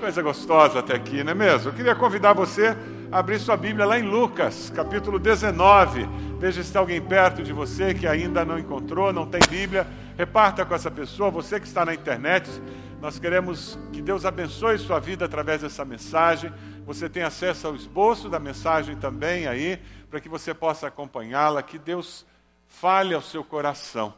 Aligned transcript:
Coisa 0.00 0.22
gostosa 0.22 0.78
até 0.78 0.94
aqui, 0.94 1.22
não 1.22 1.32
é 1.32 1.34
mesmo? 1.34 1.68
Eu 1.68 1.74
queria 1.74 1.94
convidar 1.94 2.32
você 2.32 2.74
a 3.12 3.18
abrir 3.18 3.38
sua 3.38 3.54
Bíblia 3.54 3.84
lá 3.84 3.98
em 3.98 4.02
Lucas, 4.02 4.72
capítulo 4.74 5.18
19. 5.18 6.08
Veja 6.38 6.62
se 6.62 6.72
tem 6.72 6.80
alguém 6.80 7.02
perto 7.02 7.42
de 7.42 7.52
você 7.52 7.92
que 7.92 8.06
ainda 8.06 8.42
não 8.42 8.58
encontrou, 8.58 9.12
não 9.12 9.26
tem 9.26 9.40
Bíblia. 9.50 9.86
Reparta 10.16 10.64
com 10.64 10.74
essa 10.74 10.90
pessoa. 10.90 11.30
Você 11.30 11.60
que 11.60 11.66
está 11.66 11.84
na 11.84 11.92
internet, 11.92 12.50
nós 12.98 13.18
queremos 13.18 13.78
que 13.92 14.00
Deus 14.00 14.24
abençoe 14.24 14.78
sua 14.78 14.98
vida 14.98 15.26
através 15.26 15.60
dessa 15.60 15.84
mensagem. 15.84 16.50
Você 16.86 17.06
tem 17.06 17.22
acesso 17.22 17.66
ao 17.66 17.76
esboço 17.76 18.30
da 18.30 18.38
mensagem 18.38 18.96
também 18.96 19.46
aí, 19.46 19.78
para 20.08 20.18
que 20.18 20.30
você 20.30 20.54
possa 20.54 20.86
acompanhá-la. 20.86 21.62
Que 21.62 21.78
Deus 21.78 22.24
fale 22.66 23.14
ao 23.14 23.20
seu 23.20 23.44
coração. 23.44 24.14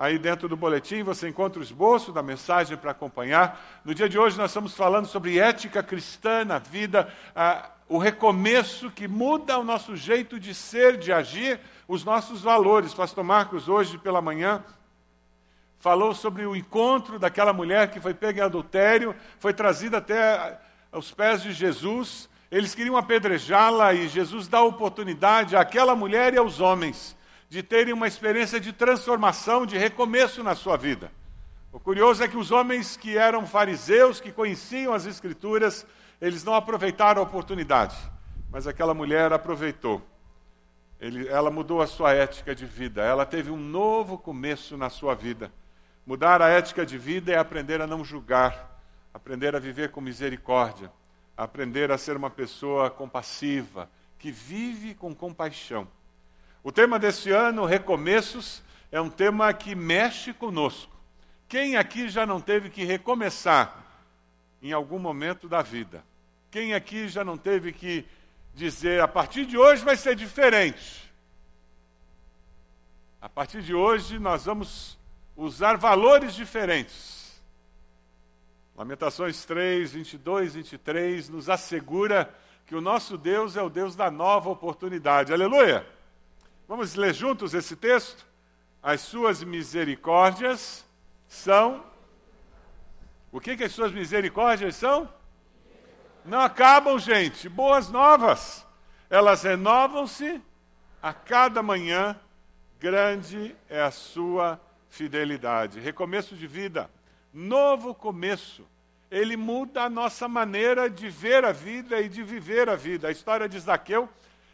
Aí 0.00 0.18
dentro 0.18 0.48
do 0.48 0.56
boletim 0.56 1.02
você 1.02 1.28
encontra 1.28 1.60
o 1.60 1.62
esboço 1.62 2.10
da 2.10 2.22
mensagem 2.22 2.74
para 2.74 2.92
acompanhar. 2.92 3.82
No 3.84 3.94
dia 3.94 4.08
de 4.08 4.18
hoje 4.18 4.38
nós 4.38 4.50
estamos 4.50 4.74
falando 4.74 5.04
sobre 5.04 5.38
ética 5.38 5.82
cristã 5.82 6.42
na 6.42 6.58
vida, 6.58 7.12
o 7.86 7.98
recomeço 7.98 8.90
que 8.90 9.06
muda 9.06 9.58
o 9.58 9.62
nosso 9.62 9.94
jeito 9.94 10.40
de 10.40 10.54
ser, 10.54 10.96
de 10.96 11.12
agir, 11.12 11.60
os 11.86 12.02
nossos 12.02 12.40
valores. 12.40 12.94
Pastor 12.94 13.22
Marcos, 13.22 13.68
hoje 13.68 13.98
pela 13.98 14.22
manhã, 14.22 14.64
falou 15.76 16.14
sobre 16.14 16.46
o 16.46 16.56
encontro 16.56 17.18
daquela 17.18 17.52
mulher 17.52 17.90
que 17.90 18.00
foi 18.00 18.14
pega 18.14 18.40
em 18.40 18.44
adultério, 18.46 19.14
foi 19.38 19.52
trazida 19.52 19.98
até 19.98 20.58
os 20.92 21.10
pés 21.12 21.42
de 21.42 21.52
Jesus. 21.52 22.26
Eles 22.50 22.74
queriam 22.74 22.96
apedrejá-la 22.96 23.92
e 23.92 24.08
Jesus 24.08 24.48
dá 24.48 24.62
oportunidade 24.62 25.56
àquela 25.56 25.94
mulher 25.94 26.32
e 26.32 26.38
aos 26.38 26.58
homens 26.58 27.19
de 27.50 27.64
terem 27.64 27.92
uma 27.92 28.06
experiência 28.06 28.60
de 28.60 28.72
transformação, 28.72 29.66
de 29.66 29.76
recomeço 29.76 30.40
na 30.40 30.54
sua 30.54 30.76
vida. 30.76 31.10
O 31.72 31.80
curioso 31.80 32.22
é 32.22 32.28
que 32.28 32.36
os 32.36 32.52
homens 32.52 32.96
que 32.96 33.18
eram 33.18 33.44
fariseus, 33.44 34.20
que 34.20 34.30
conheciam 34.30 34.94
as 34.94 35.04
Escrituras, 35.04 35.84
eles 36.20 36.44
não 36.44 36.54
aproveitaram 36.54 37.20
a 37.20 37.24
oportunidade, 37.24 37.96
mas 38.52 38.68
aquela 38.68 38.94
mulher 38.94 39.32
aproveitou. 39.32 40.00
Ele, 41.00 41.26
ela 41.26 41.50
mudou 41.50 41.82
a 41.82 41.88
sua 41.88 42.12
ética 42.12 42.54
de 42.54 42.64
vida, 42.64 43.02
ela 43.02 43.26
teve 43.26 43.50
um 43.50 43.56
novo 43.56 44.16
começo 44.16 44.76
na 44.76 44.88
sua 44.88 45.16
vida. 45.16 45.52
Mudar 46.06 46.40
a 46.40 46.48
ética 46.48 46.86
de 46.86 46.96
vida 46.96 47.32
é 47.32 47.36
aprender 47.36 47.80
a 47.80 47.86
não 47.86 48.04
julgar, 48.04 48.80
aprender 49.12 49.56
a 49.56 49.58
viver 49.58 49.90
com 49.90 50.00
misericórdia, 50.00 50.92
aprender 51.36 51.90
a 51.90 51.98
ser 51.98 52.16
uma 52.16 52.30
pessoa 52.30 52.90
compassiva, 52.90 53.90
que 54.20 54.30
vive 54.30 54.94
com 54.94 55.12
compaixão. 55.12 55.88
O 56.62 56.70
tema 56.70 56.98
deste 56.98 57.30
ano, 57.30 57.64
Recomeços, 57.64 58.62
é 58.92 59.00
um 59.00 59.08
tema 59.08 59.52
que 59.54 59.74
mexe 59.74 60.32
conosco. 60.32 60.94
Quem 61.48 61.76
aqui 61.76 62.08
já 62.08 62.26
não 62.26 62.40
teve 62.40 62.68
que 62.68 62.84
recomeçar 62.84 63.82
em 64.62 64.72
algum 64.72 64.98
momento 64.98 65.48
da 65.48 65.62
vida? 65.62 66.04
Quem 66.50 66.74
aqui 66.74 67.08
já 67.08 67.24
não 67.24 67.38
teve 67.38 67.72
que 67.72 68.04
dizer, 68.54 69.00
a 69.00 69.08
partir 69.08 69.46
de 69.46 69.56
hoje 69.56 69.82
vai 69.82 69.96
ser 69.96 70.14
diferente? 70.14 71.10
A 73.20 73.28
partir 73.28 73.62
de 73.62 73.74
hoje 73.74 74.18
nós 74.18 74.44
vamos 74.44 74.98
usar 75.36 75.78
valores 75.78 76.34
diferentes. 76.34 77.40
Lamentações 78.76 79.44
3, 79.44 79.92
22, 79.92 80.54
23 80.54 81.28
nos 81.30 81.48
assegura 81.48 82.32
que 82.66 82.74
o 82.74 82.80
nosso 82.80 83.16
Deus 83.16 83.56
é 83.56 83.62
o 83.62 83.70
Deus 83.70 83.96
da 83.96 84.10
nova 84.10 84.50
oportunidade. 84.50 85.32
Aleluia! 85.32 85.99
Vamos 86.70 86.94
ler 86.94 87.12
juntos 87.12 87.52
esse 87.52 87.74
texto? 87.74 88.24
As 88.80 89.00
suas 89.00 89.42
misericórdias 89.42 90.86
são. 91.26 91.84
O 93.32 93.40
que, 93.40 93.56
que 93.56 93.64
as 93.64 93.72
suas 93.72 93.90
misericórdias 93.90 94.76
são? 94.76 95.12
Não 96.24 96.40
acabam, 96.40 96.96
gente. 96.96 97.48
Boas 97.48 97.90
novas. 97.90 98.64
Elas 99.10 99.42
renovam-se 99.42 100.40
a 101.02 101.12
cada 101.12 101.60
manhã. 101.60 102.16
Grande 102.78 103.56
é 103.68 103.82
a 103.82 103.90
sua 103.90 104.60
fidelidade. 104.88 105.80
Recomeço 105.80 106.36
de 106.36 106.46
vida. 106.46 106.88
Novo 107.34 107.92
começo. 107.92 108.64
Ele 109.10 109.36
muda 109.36 109.82
a 109.82 109.90
nossa 109.90 110.28
maneira 110.28 110.88
de 110.88 111.08
ver 111.08 111.44
a 111.44 111.50
vida 111.50 112.00
e 112.00 112.08
de 112.08 112.22
viver 112.22 112.68
a 112.68 112.76
vida. 112.76 113.08
A 113.08 113.10
história 113.10 113.48
de 113.48 113.58
Zaqueu 113.58 114.08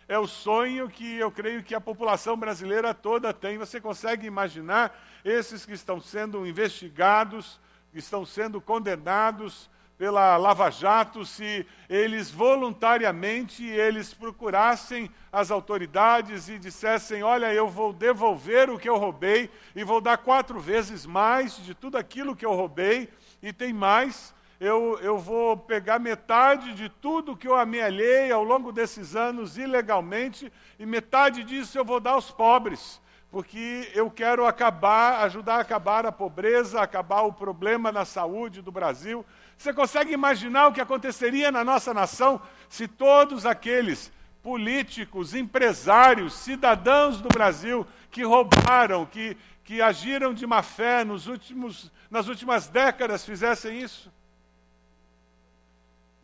é 0.09 0.19
o 0.19 0.27
sonho 0.27 0.89
que 0.89 1.17
eu 1.17 1.31
creio 1.31 1.63
que 1.63 1.75
a 1.75 1.81
população 1.81 2.37
brasileira 2.37 2.95
toda 2.95 3.33
tem. 3.33 3.59
Você 3.59 3.81
consegue 3.81 4.27
imaginar 4.27 4.97
esses 5.25 5.67
que 5.67 5.73
estão 5.73 6.01
sendo 6.01 6.47
investigados, 6.47 7.61
que 7.91 7.99
estão 7.99 8.25
sendo 8.25 8.61
condenados 8.61 9.69
pela 9.99 10.37
Lava 10.37 10.71
Jato, 10.71 11.25
se 11.25 11.67
eles 11.89 12.31
voluntariamente 12.31 13.65
eles 13.65 14.13
procurassem 14.13 15.11
as 15.33 15.51
autoridades 15.51 16.49
e 16.49 16.59
dissessem: 16.59 17.23
"Olha, 17.23 17.53
eu 17.53 17.69
vou 17.69 17.93
devolver 17.93 18.69
o 18.69 18.79
que 18.79 18.89
eu 18.89 18.99
roubei 18.99 19.51
e 19.75 19.83
vou 19.83 20.01
dar 20.01 20.19
quatro 20.19 20.61
vezes 20.61 21.07
mais 21.07 21.57
de 21.65 21.75
tudo 21.75 21.97
aquilo 21.97 22.37
que 22.37 22.45
eu 22.45 22.53
roubei 22.53 23.09
e 23.43 23.53
tem 23.53 23.73
mais 23.73 24.35
eu, 24.59 24.99
eu 25.03 25.19
vou 25.19 25.57
pegar 25.57 25.99
metade 25.99 26.73
de 26.75 26.89
tudo 26.89 27.37
que 27.37 27.47
eu 27.47 27.55
amealhei 27.55 28.33
ao 28.33 28.43
longo 28.43 28.73
desses 28.73 29.15
anos 29.15 29.59
ilegalmente, 29.59 30.53
e 30.79 30.87
metade 30.87 31.45
disso 31.45 31.79
eu 31.79 31.85
vou 31.85 32.01
dar 32.01 32.13
aos 32.13 32.31
pobres, 32.31 33.01
porque 33.31 33.91
eu 33.95 34.11
quero 34.11 34.47
acabar, 34.47 35.23
ajudar 35.25 35.57
a 35.57 35.61
acabar 35.61 36.07
a 36.07 36.13
pobreza, 36.13 36.81
acabar 36.81 37.23
o 37.23 37.33
problema 37.33 37.93
na 37.93 38.05
saúde 38.05 38.63
do 38.63 38.73
Brasil. 38.73 39.27
Você 39.59 39.73
consegue 39.73 40.13
imaginar 40.13 40.69
o 40.69 40.73
que 40.73 40.81
aconteceria 40.81 41.53
na 41.53 41.63
nossa 41.63 41.93
nação 41.93 42.41
se 42.69 42.89
todos 42.89 43.45
aqueles 43.45 44.11
políticos, 44.43 45.35
empresários, 45.35 46.33
cidadãos 46.33 47.21
do 47.21 47.29
Brasil 47.29 47.87
que 48.11 48.23
roubaram, 48.23 49.05
que, 49.05 49.37
que 49.65 49.83
agiram 49.83 50.33
de 50.33 50.47
má 50.47 50.63
fé 50.63 51.05
nos 51.05 51.27
últimos, 51.27 51.91
nas 52.11 52.29
últimas 52.29 52.69
décadas 52.69 53.25
fizessem 53.25 53.81
isso? 53.81 54.11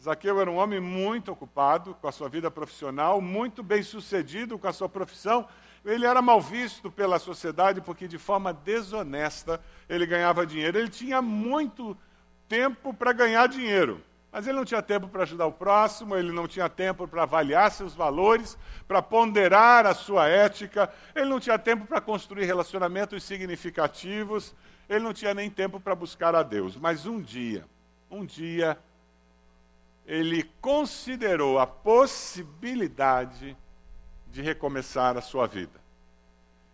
Zaqueu 0.03 0.41
era 0.41 0.51
um 0.51 0.57
homem 0.57 0.81
muito 0.81 1.31
ocupado 1.31 1.95
com 1.95 2.09
a 2.09 2.13
sua 2.13 2.29
vida 2.29 2.51
profissional, 2.51 3.21
muito 3.21 3.63
bem 3.63 3.85
sucedido 3.85 4.59
com 4.59 4.67
a 4.67 4.73
sua 4.73 4.89
profissão. 4.89 5.47
Ele 5.85 6.05
era 6.05 6.21
mal 6.21 6.41
visto 6.41 6.91
pela 6.91 7.21
sociedade 7.21 7.81
porque, 7.81 8.09
de 8.09 8.19
forma 8.19 8.53
desonesta, 8.53 9.61
ele 9.89 10.05
ganhava 10.05 10.45
dinheiro. 10.45 10.77
Ele 10.77 10.89
tinha 10.89 11.23
muito 11.23 11.97
tempo 12.49 12.93
para 12.93 13.13
ganhar 13.13 13.47
dinheiro, 13.47 14.03
mas 14.33 14.49
ele 14.49 14.57
não 14.57 14.65
tinha 14.65 14.83
tempo 14.83 15.07
para 15.07 15.23
ajudar 15.23 15.47
o 15.47 15.53
próximo, 15.53 16.17
ele 16.17 16.33
não 16.33 16.49
tinha 16.49 16.69
tempo 16.69 17.07
para 17.07 17.23
avaliar 17.23 17.71
seus 17.71 17.95
valores, 17.95 18.59
para 18.89 19.01
ponderar 19.01 19.87
a 19.87 19.95
sua 19.95 20.27
ética, 20.27 20.93
ele 21.15 21.27
não 21.27 21.39
tinha 21.39 21.57
tempo 21.61 21.87
para 21.87 22.01
construir 22.01 22.45
relacionamentos 22.45 23.23
significativos, 23.23 24.53
ele 24.89 25.05
não 25.05 25.13
tinha 25.13 25.33
nem 25.33 25.49
tempo 25.49 25.79
para 25.79 25.95
buscar 25.95 26.35
a 26.35 26.43
Deus. 26.43 26.77
Mas 26.77 27.07
um 27.07 27.23
dia, 27.23 27.65
um 28.11 28.27
dia, 28.27 28.77
ele 30.07 30.43
considerou 30.61 31.59
a 31.59 31.67
possibilidade 31.67 33.57
de 34.31 34.43
recomeçar 34.43 35.17
a 35.17 35.21
sua 35.21 35.47
vida. 35.47 35.81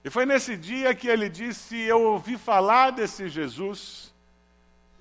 E 0.05 0.11
foi 0.11 0.25
nesse 0.25 0.56
dia 0.56 0.94
que 0.94 1.09
ele 1.09 1.28
disse: 1.28 1.77
Eu 1.77 2.03
ouvi 2.03 2.38
falar 2.38 2.91
desse 2.91 3.28
Jesus, 3.28 4.15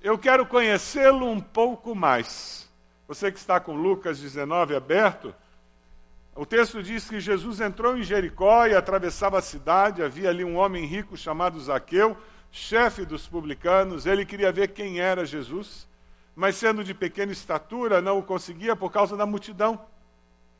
eu 0.02 0.18
quero 0.18 0.46
conhecê-lo 0.46 1.30
um 1.30 1.40
pouco 1.40 1.96
mais. 1.96 2.68
Você 3.08 3.32
que 3.32 3.38
está 3.38 3.60
com 3.60 3.74
Lucas 3.74 4.20
19 4.20 4.76
aberto, 4.76 5.34
o 6.36 6.46
texto 6.46 6.84
diz 6.84 7.08
que 7.08 7.20
Jesus 7.20 7.62
entrou 7.62 7.98
em 7.98 8.04
Jericó 8.04 8.68
e 8.68 8.76
atravessava 8.76 9.40
a 9.40 9.42
cidade. 9.42 10.04
Havia 10.04 10.30
ali 10.30 10.44
um 10.44 10.58
homem 10.58 10.86
rico 10.86 11.16
chamado 11.16 11.60
Zaqueu, 11.60 12.18
chefe 12.52 13.06
dos 13.06 13.28
publicanos. 13.28 14.06
Ele 14.06 14.26
queria 14.26 14.52
ver 14.52 14.70
quem 14.70 15.00
era 15.00 15.26
Jesus 15.26 15.88
mas 16.38 16.56
sendo 16.56 16.84
de 16.84 16.94
pequena 16.94 17.32
estatura, 17.32 18.00
não 18.00 18.20
o 18.20 18.24
conseguia 18.24 18.76
por 18.76 18.92
causa 18.92 19.18
da 19.18 19.26
multidão. 19.26 19.88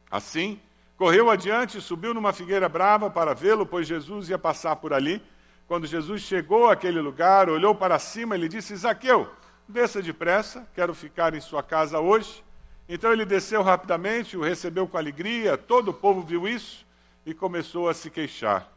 Assim, 0.10 0.60
correu 0.98 1.30
adiante, 1.30 1.80
subiu 1.80 2.16
numa 2.16 2.34
figueira 2.34 2.68
brava 2.68 3.12
para 3.12 3.36
vê-lo, 3.36 3.64
pois 3.64 3.88
Jesus 3.88 4.28
ia 4.28 4.40
passar 4.40 4.78
por 4.78 4.92
ali. 4.92 5.22
Quando 5.68 5.86
Jesus 5.86 6.24
chegou 6.24 6.68
àquele 6.68 7.00
lugar, 7.00 7.48
olhou 7.48 7.76
para 7.76 8.00
cima 8.00 8.36
e 8.36 8.40
lhe 8.40 8.50
disse: 8.50 8.76
Zaqueu, 8.76 9.30
desça 9.68 10.02
depressa, 10.02 10.68
quero 10.74 10.96
ficar 10.96 11.36
em 11.36 11.40
sua 11.40 11.62
casa 11.62 12.00
hoje. 12.00 12.44
Então 12.90 13.14
ele 13.14 13.24
desceu 13.24 13.62
rapidamente, 13.62 14.36
o 14.36 14.42
recebeu 14.42 14.88
com 14.88 14.98
alegria, 14.98 15.60
todo 15.60 15.90
o 15.90 15.94
povo 15.94 16.22
viu 16.24 16.48
isso 16.48 16.88
e 17.24 17.36
começou 17.36 17.88
a 17.88 17.94
se 17.94 18.10
queixar. 18.10 18.68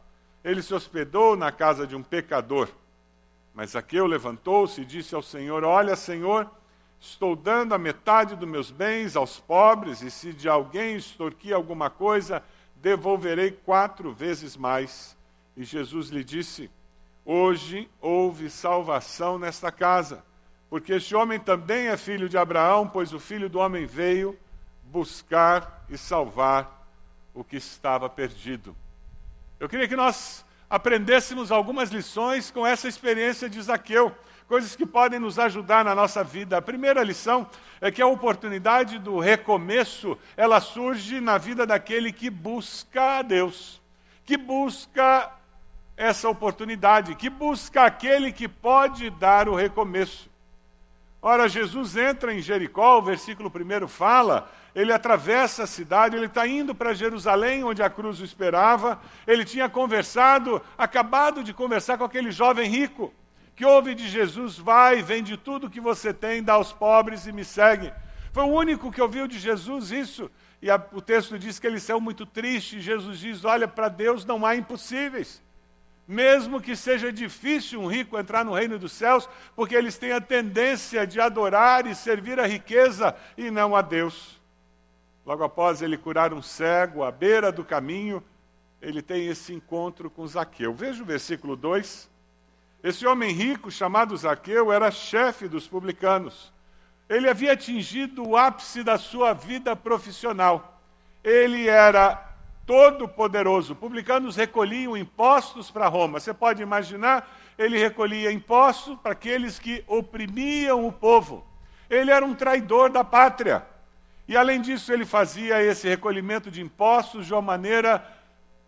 Ele 0.43 0.61
se 0.61 0.71
hospedou 0.71 1.35
na 1.35 1.51
casa 1.51 1.87
de 1.87 1.95
um 1.95 2.03
pecador. 2.03 2.69
Mas 3.55 3.71
Zaqueu 3.71 4.05
levantou-se 4.05 4.81
e 4.81 4.85
disse 4.85 5.15
ao 5.15 5.23
Senhor: 5.23 5.63
Olha, 5.63 5.95
Senhor, 5.95 6.47
Estou 7.01 7.35
dando 7.35 7.73
a 7.73 7.79
metade 7.79 8.35
dos 8.35 8.47
meus 8.47 8.69
bens 8.69 9.15
aos 9.15 9.39
pobres, 9.39 10.03
e 10.03 10.11
se 10.11 10.31
de 10.31 10.47
alguém 10.47 10.97
extorquir 10.97 11.51
alguma 11.51 11.89
coisa, 11.89 12.43
devolverei 12.75 13.49
quatro 13.49 14.13
vezes 14.13 14.55
mais. 14.55 15.17
E 15.57 15.63
Jesus 15.63 16.09
lhe 16.09 16.23
disse: 16.23 16.69
Hoje 17.25 17.89
houve 17.99 18.51
salvação 18.51 19.39
nesta 19.39 19.71
casa, 19.71 20.23
porque 20.69 20.93
este 20.93 21.15
homem 21.15 21.39
também 21.39 21.87
é 21.87 21.97
filho 21.97 22.29
de 22.29 22.37
Abraão, 22.37 22.87
pois 22.87 23.13
o 23.13 23.19
filho 23.19 23.49
do 23.49 23.57
homem 23.57 23.87
veio 23.87 24.37
buscar 24.83 25.83
e 25.89 25.97
salvar 25.97 26.85
o 27.33 27.43
que 27.43 27.57
estava 27.57 28.07
perdido. 28.07 28.75
Eu 29.59 29.67
queria 29.67 29.87
que 29.87 29.95
nós 29.95 30.45
aprendêssemos 30.69 31.51
algumas 31.51 31.89
lições 31.89 32.51
com 32.51 32.65
essa 32.65 32.87
experiência 32.87 33.49
de 33.49 33.59
Zaqueu, 33.59 34.15
coisas 34.51 34.75
que 34.75 34.85
podem 34.85 35.17
nos 35.17 35.39
ajudar 35.39 35.85
na 35.85 35.95
nossa 35.95 36.25
vida. 36.25 36.57
A 36.57 36.61
primeira 36.61 37.01
lição 37.05 37.47
é 37.79 37.89
que 37.89 38.01
a 38.01 38.05
oportunidade 38.05 38.99
do 38.99 39.17
recomeço, 39.17 40.17
ela 40.35 40.59
surge 40.59 41.21
na 41.21 41.37
vida 41.37 41.65
daquele 41.65 42.11
que 42.11 42.29
busca 42.29 43.19
a 43.19 43.21
Deus, 43.21 43.81
que 44.25 44.35
busca 44.35 45.31
essa 45.95 46.27
oportunidade, 46.27 47.15
que 47.15 47.29
busca 47.29 47.83
aquele 47.83 48.29
que 48.29 48.45
pode 48.45 49.09
dar 49.11 49.47
o 49.47 49.55
recomeço. 49.55 50.29
Ora, 51.21 51.47
Jesus 51.47 51.95
entra 51.95 52.33
em 52.33 52.41
Jericó, 52.41 52.97
o 52.97 53.01
versículo 53.01 53.49
1 53.49 53.87
fala, 53.87 54.51
ele 54.75 54.91
atravessa 54.91 55.63
a 55.63 55.67
cidade, 55.67 56.17
ele 56.17 56.25
está 56.25 56.45
indo 56.45 56.75
para 56.75 56.93
Jerusalém, 56.93 57.63
onde 57.63 57.81
a 57.81 57.89
cruz 57.89 58.19
o 58.19 58.25
esperava. 58.25 58.99
Ele 59.25 59.45
tinha 59.45 59.69
conversado, 59.69 60.61
acabado 60.77 61.41
de 61.41 61.53
conversar 61.53 61.97
com 61.97 62.03
aquele 62.03 62.31
jovem 62.31 62.69
rico, 62.69 63.13
que 63.61 63.65
ouve 63.65 63.93
de 63.93 64.07
Jesus: 64.07 64.57
vai, 64.57 65.03
vende 65.03 65.37
tudo 65.37 65.69
que 65.69 65.79
você 65.79 66.11
tem, 66.11 66.41
dá 66.41 66.53
aos 66.53 66.73
pobres 66.73 67.27
e 67.27 67.31
me 67.31 67.45
segue. 67.45 67.93
Foi 68.33 68.43
o 68.43 68.47
único 68.47 68.91
que 68.91 68.99
ouviu 68.99 69.27
de 69.27 69.37
Jesus 69.37 69.91
isso. 69.91 70.31
E 70.59 70.71
a, 70.71 70.83
o 70.91 70.99
texto 70.99 71.37
diz 71.37 71.59
que 71.59 71.67
ele 71.67 71.79
saiu 71.79 72.01
muito 72.01 72.25
triste. 72.25 72.81
Jesus 72.81 73.19
diz: 73.19 73.45
olha, 73.45 73.67
para 73.67 73.87
Deus 73.87 74.25
não 74.25 74.43
há 74.43 74.55
impossíveis. 74.55 75.43
Mesmo 76.07 76.59
que 76.59 76.75
seja 76.75 77.13
difícil 77.13 77.79
um 77.79 77.85
rico 77.85 78.17
entrar 78.17 78.43
no 78.43 78.55
reino 78.55 78.79
dos 78.79 78.93
céus, 78.93 79.29
porque 79.55 79.75
eles 79.75 79.95
têm 79.95 80.11
a 80.11 80.19
tendência 80.19 81.05
de 81.05 81.21
adorar 81.21 81.85
e 81.85 81.93
servir 81.93 82.39
a 82.39 82.47
riqueza 82.47 83.15
e 83.37 83.51
não 83.51 83.75
a 83.75 83.83
Deus. 83.83 84.41
Logo 85.23 85.43
após 85.43 85.83
ele 85.83 85.99
curar 85.99 86.33
um 86.33 86.41
cego 86.41 87.03
à 87.03 87.11
beira 87.11 87.51
do 87.51 87.63
caminho, 87.63 88.23
ele 88.81 89.03
tem 89.03 89.27
esse 89.27 89.53
encontro 89.53 90.09
com 90.09 90.25
Zaqueu. 90.25 90.73
Veja 90.73 91.03
o 91.03 91.05
versículo 91.05 91.55
2. 91.55 92.09
Esse 92.83 93.05
homem 93.05 93.31
rico, 93.31 93.69
chamado 93.69 94.17
Zaqueu, 94.17 94.71
era 94.71 94.89
chefe 94.89 95.47
dos 95.47 95.67
publicanos. 95.67 96.51
Ele 97.07 97.29
havia 97.29 97.53
atingido 97.53 98.27
o 98.27 98.35
ápice 98.35 98.83
da 98.83 98.97
sua 98.97 99.33
vida 99.33 99.75
profissional. 99.75 100.81
Ele 101.23 101.67
era 101.67 102.31
todo-poderoso. 102.65 103.75
Publicanos 103.75 104.35
recolhiam 104.35 104.97
impostos 104.97 105.69
para 105.69 105.87
Roma. 105.87 106.19
Você 106.19 106.33
pode 106.33 106.63
imaginar, 106.63 107.29
ele 107.57 107.77
recolhia 107.77 108.31
impostos 108.31 108.97
para 108.97 109.11
aqueles 109.11 109.59
que 109.59 109.83
oprimiam 109.87 110.87
o 110.87 110.91
povo. 110.91 111.45
Ele 111.89 112.09
era 112.09 112.25
um 112.25 112.33
traidor 112.33 112.89
da 112.89 113.03
pátria. 113.03 113.63
E 114.27 114.35
além 114.35 114.61
disso, 114.61 114.91
ele 114.91 115.05
fazia 115.05 115.61
esse 115.61 115.87
recolhimento 115.87 116.49
de 116.49 116.61
impostos 116.61 117.27
de 117.27 117.33
uma 117.33 117.41
maneira 117.41 118.03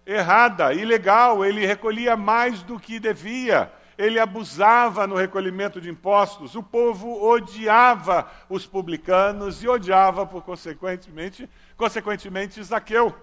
errada, 0.06 0.74
ilegal. 0.74 1.44
Ele 1.44 1.66
recolhia 1.66 2.16
mais 2.16 2.62
do 2.62 2.80
que 2.80 3.00
devia. 3.00 3.72
Ele 3.98 4.20
abusava 4.20 5.06
no 5.06 5.16
recolhimento 5.16 5.80
de 5.80 5.90
impostos. 5.90 6.56
O 6.56 6.64
povo 6.64 7.24
odiava 7.24 8.30
os 8.50 8.66
publicanos 8.66 9.64
e 9.64 9.68
odiava, 9.68 10.26
por 10.26 10.44
consequentemente, 10.44 11.50
consequentemente 11.78 12.64
Zaqueu. 12.64 13.16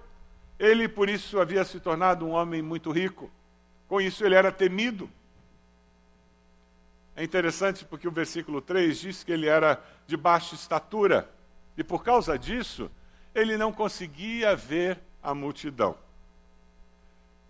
Ele, 0.59 0.89
por 0.89 1.09
isso, 1.09 1.41
havia 1.41 1.65
se 1.65 1.81
tornado 1.81 2.27
um 2.27 2.31
homem 2.31 2.63
muito 2.63 2.91
rico. 2.91 3.31
Com 3.89 4.01
isso, 4.01 4.25
ele 4.25 4.35
era 4.35 4.53
temido. 4.53 5.11
É 7.17 7.25
interessante 7.25 7.85
porque 7.85 8.07
o 8.07 8.13
versículo 8.13 8.61
3 8.61 8.99
diz 8.99 9.25
que 9.25 9.33
ele 9.33 9.47
era 9.47 9.83
de 10.07 10.17
baixa 10.17 10.55
estatura. 10.55 11.29
E 11.77 11.83
por 11.83 12.05
causa 12.05 12.39
disso, 12.39 12.91
ele 13.35 13.57
não 13.57 13.73
conseguia 13.73 14.55
ver 14.55 15.01
a 15.23 15.35
multidão. 15.35 15.97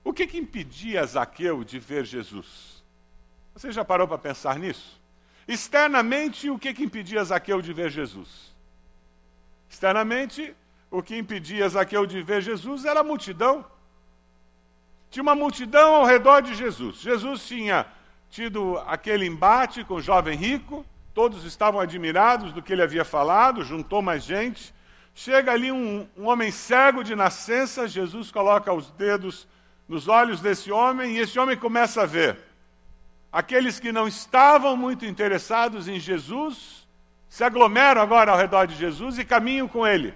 O 0.02 0.12
que, 0.12 0.26
que 0.26 0.38
impedia 0.38 1.04
Zaqueu 1.04 1.62
de 1.62 1.78
ver 1.78 2.04
Jesus? 2.04 2.79
Você 3.54 3.72
já 3.72 3.84
parou 3.84 4.06
para 4.06 4.18
pensar 4.18 4.58
nisso? 4.58 5.00
Externamente, 5.46 6.48
o 6.48 6.58
que, 6.58 6.72
que 6.72 6.84
impedia 6.84 7.24
Zaqueu 7.24 7.60
de 7.60 7.72
ver 7.72 7.90
Jesus? 7.90 8.54
Externamente, 9.68 10.54
o 10.90 11.02
que 11.02 11.16
impedia 11.16 11.68
Zaqueu 11.68 12.06
de 12.06 12.22
ver 12.22 12.40
Jesus 12.40 12.84
era 12.84 13.00
a 13.00 13.04
multidão. 13.04 13.64
Tinha 15.10 15.22
uma 15.22 15.34
multidão 15.34 15.94
ao 15.96 16.04
redor 16.04 16.40
de 16.40 16.54
Jesus. 16.54 16.96
Jesus 16.96 17.46
tinha 17.46 17.86
tido 18.30 18.78
aquele 18.86 19.26
embate 19.26 19.82
com 19.82 19.94
o 19.94 20.00
jovem 20.00 20.36
rico, 20.36 20.86
todos 21.12 21.44
estavam 21.44 21.80
admirados 21.80 22.52
do 22.52 22.62
que 22.62 22.72
ele 22.72 22.82
havia 22.82 23.04
falado, 23.04 23.64
juntou 23.64 24.00
mais 24.00 24.22
gente. 24.22 24.72
Chega 25.12 25.52
ali 25.52 25.72
um, 25.72 26.06
um 26.16 26.28
homem 26.28 26.52
cego 26.52 27.02
de 27.02 27.16
nascença, 27.16 27.88
Jesus 27.88 28.30
coloca 28.30 28.72
os 28.72 28.90
dedos 28.92 29.48
nos 29.88 30.06
olhos 30.06 30.40
desse 30.40 30.70
homem 30.70 31.16
e 31.16 31.18
esse 31.18 31.38
homem 31.38 31.56
começa 31.56 32.02
a 32.02 32.06
ver. 32.06 32.49
Aqueles 33.32 33.78
que 33.78 33.92
não 33.92 34.08
estavam 34.08 34.76
muito 34.76 35.04
interessados 35.04 35.86
em 35.86 36.00
Jesus 36.00 36.88
se 37.28 37.44
aglomeram 37.44 38.00
agora 38.00 38.32
ao 38.32 38.38
redor 38.38 38.66
de 38.66 38.74
Jesus 38.74 39.18
e 39.18 39.24
caminham 39.24 39.68
com 39.68 39.86
ele. 39.86 40.12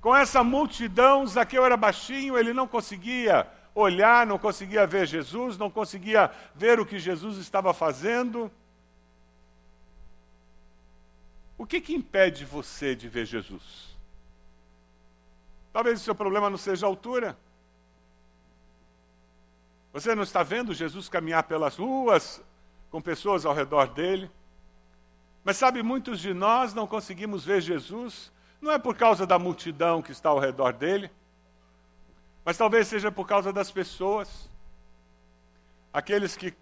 Com 0.00 0.14
essa 0.14 0.44
multidão, 0.44 1.26
Zaqueu 1.26 1.64
era 1.64 1.76
baixinho, 1.76 2.38
ele 2.38 2.52
não 2.52 2.68
conseguia 2.68 3.46
olhar, 3.74 4.24
não 4.24 4.38
conseguia 4.38 4.86
ver 4.86 5.06
Jesus, 5.06 5.58
não 5.58 5.68
conseguia 5.68 6.30
ver 6.54 6.78
o 6.78 6.86
que 6.86 6.98
Jesus 6.98 7.38
estava 7.38 7.74
fazendo. 7.74 8.50
O 11.58 11.66
que, 11.66 11.80
que 11.80 11.94
impede 11.94 12.44
você 12.44 12.94
de 12.94 13.08
ver 13.08 13.26
Jesus? 13.26 13.96
Talvez 15.72 16.00
o 16.00 16.04
seu 16.04 16.14
problema 16.14 16.48
não 16.48 16.58
seja 16.58 16.86
a 16.86 16.88
altura. 16.88 17.36
Você 19.94 20.14
não 20.14 20.24
está 20.24 20.42
vendo 20.42 20.74
Jesus 20.74 21.08
caminhar 21.08 21.44
pelas 21.44 21.76
ruas 21.76 22.42
com 22.90 23.00
pessoas 23.00 23.46
ao 23.46 23.54
redor 23.54 23.86
dele? 23.86 24.30
Mas 25.44 25.56
sabe, 25.56 25.82
muitos 25.82 26.20
de 26.20 26.34
nós 26.34 26.74
não 26.74 26.86
conseguimos 26.86 27.44
ver 27.44 27.62
Jesus 27.62 28.30
não 28.60 28.72
é 28.72 28.78
por 28.78 28.96
causa 28.96 29.26
da 29.26 29.38
multidão 29.38 30.02
que 30.02 30.10
está 30.10 30.30
ao 30.30 30.38
redor 30.38 30.72
dele, 30.72 31.10
mas 32.44 32.56
talvez 32.56 32.88
seja 32.88 33.12
por 33.12 33.26
causa 33.26 33.52
das 33.52 33.70
pessoas, 33.70 34.50
aqueles 35.92 36.34
que 36.34 36.54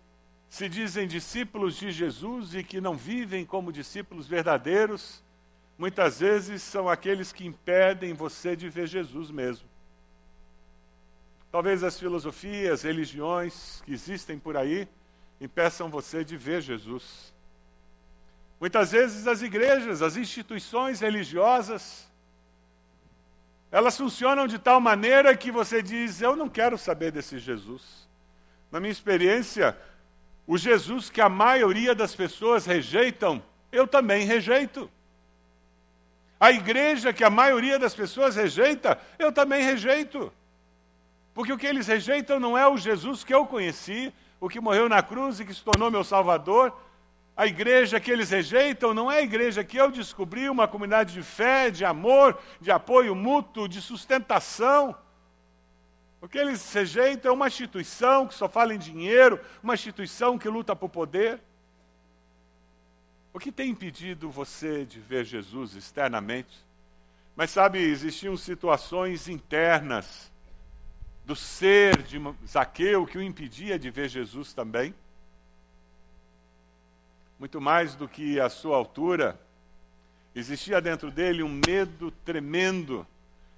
se 0.48 0.68
dizem 0.68 1.06
discípulos 1.06 1.76
de 1.76 1.92
Jesus 1.92 2.54
e 2.54 2.62
que 2.62 2.80
não 2.80 2.96
vivem 2.96 3.46
como 3.46 3.72
discípulos 3.72 4.26
verdadeiros, 4.26 5.24
muitas 5.78 6.20
vezes 6.20 6.60
são 6.60 6.88
aqueles 6.88 7.32
que 7.32 7.46
impedem 7.46 8.12
você 8.12 8.54
de 8.54 8.68
ver 8.68 8.86
Jesus 8.86 9.30
mesmo. 9.30 9.71
Talvez 11.52 11.84
as 11.84 11.98
filosofias, 11.98 12.82
religiões 12.82 13.82
que 13.84 13.92
existem 13.92 14.38
por 14.38 14.56
aí 14.56 14.88
impeçam 15.38 15.90
você 15.90 16.24
de 16.24 16.34
ver 16.34 16.62
Jesus. 16.62 17.30
Muitas 18.58 18.92
vezes 18.92 19.26
as 19.26 19.42
igrejas, 19.42 20.00
as 20.00 20.16
instituições 20.16 21.00
religiosas, 21.00 22.10
elas 23.70 23.98
funcionam 23.98 24.46
de 24.46 24.58
tal 24.58 24.80
maneira 24.80 25.36
que 25.36 25.52
você 25.52 25.82
diz: 25.82 26.22
Eu 26.22 26.34
não 26.34 26.48
quero 26.48 26.78
saber 26.78 27.12
desse 27.12 27.38
Jesus. 27.38 28.08
Na 28.70 28.80
minha 28.80 28.92
experiência, 28.92 29.76
o 30.46 30.56
Jesus 30.56 31.10
que 31.10 31.20
a 31.20 31.28
maioria 31.28 31.94
das 31.94 32.14
pessoas 32.14 32.64
rejeitam, 32.64 33.42
eu 33.70 33.86
também 33.86 34.24
rejeito. 34.24 34.90
A 36.40 36.50
igreja 36.50 37.12
que 37.12 37.22
a 37.22 37.30
maioria 37.30 37.78
das 37.78 37.94
pessoas 37.94 38.36
rejeita, 38.36 38.98
eu 39.18 39.30
também 39.30 39.62
rejeito. 39.62 40.32
Porque 41.34 41.52
o 41.52 41.58
que 41.58 41.66
eles 41.66 41.86
rejeitam 41.86 42.38
não 42.38 42.56
é 42.56 42.66
o 42.66 42.76
Jesus 42.76 43.24
que 43.24 43.34
eu 43.34 43.46
conheci, 43.46 44.12
o 44.40 44.48
que 44.48 44.60
morreu 44.60 44.88
na 44.88 45.02
cruz 45.02 45.40
e 45.40 45.44
que 45.44 45.54
se 45.54 45.62
tornou 45.62 45.90
meu 45.90 46.04
Salvador, 46.04 46.76
a 47.36 47.46
igreja 47.46 47.98
que 47.98 48.10
eles 48.10 48.30
rejeitam 48.30 48.92
não 48.92 49.10
é 49.10 49.18
a 49.18 49.22
igreja 49.22 49.64
que 49.64 49.76
eu 49.76 49.90
descobri, 49.90 50.50
uma 50.50 50.68
comunidade 50.68 51.14
de 51.14 51.22
fé, 51.22 51.70
de 51.70 51.84
amor, 51.84 52.38
de 52.60 52.70
apoio 52.70 53.14
mútuo, 53.14 53.68
de 53.68 53.80
sustentação. 53.80 54.94
O 56.20 56.28
que 56.28 56.38
eles 56.38 56.72
rejeitam 56.72 57.30
é 57.30 57.34
uma 57.34 57.48
instituição 57.48 58.26
que 58.26 58.34
só 58.34 58.48
fala 58.48 58.74
em 58.74 58.78
dinheiro, 58.78 59.40
uma 59.62 59.74
instituição 59.74 60.38
que 60.38 60.48
luta 60.48 60.76
por 60.76 60.90
poder. 60.90 61.40
O 63.32 63.38
que 63.38 63.50
tem 63.50 63.70
impedido 63.70 64.28
você 64.28 64.84
de 64.84 65.00
ver 65.00 65.24
Jesus 65.24 65.74
externamente? 65.74 66.64
Mas 67.34 67.50
sabe, 67.50 67.78
existiam 67.78 68.36
situações 68.36 69.26
internas 69.26 70.31
do 71.24 71.36
ser 71.36 72.02
de 72.02 72.20
Zaqueu 72.46 73.06
que 73.06 73.18
o 73.18 73.22
impedia 73.22 73.78
de 73.78 73.90
ver 73.90 74.08
Jesus 74.08 74.52
também. 74.52 74.94
Muito 77.38 77.60
mais 77.60 77.94
do 77.94 78.08
que 78.08 78.40
a 78.40 78.48
sua 78.48 78.76
altura, 78.76 79.40
existia 80.34 80.80
dentro 80.80 81.10
dele 81.10 81.42
um 81.42 81.60
medo 81.66 82.10
tremendo 82.24 83.06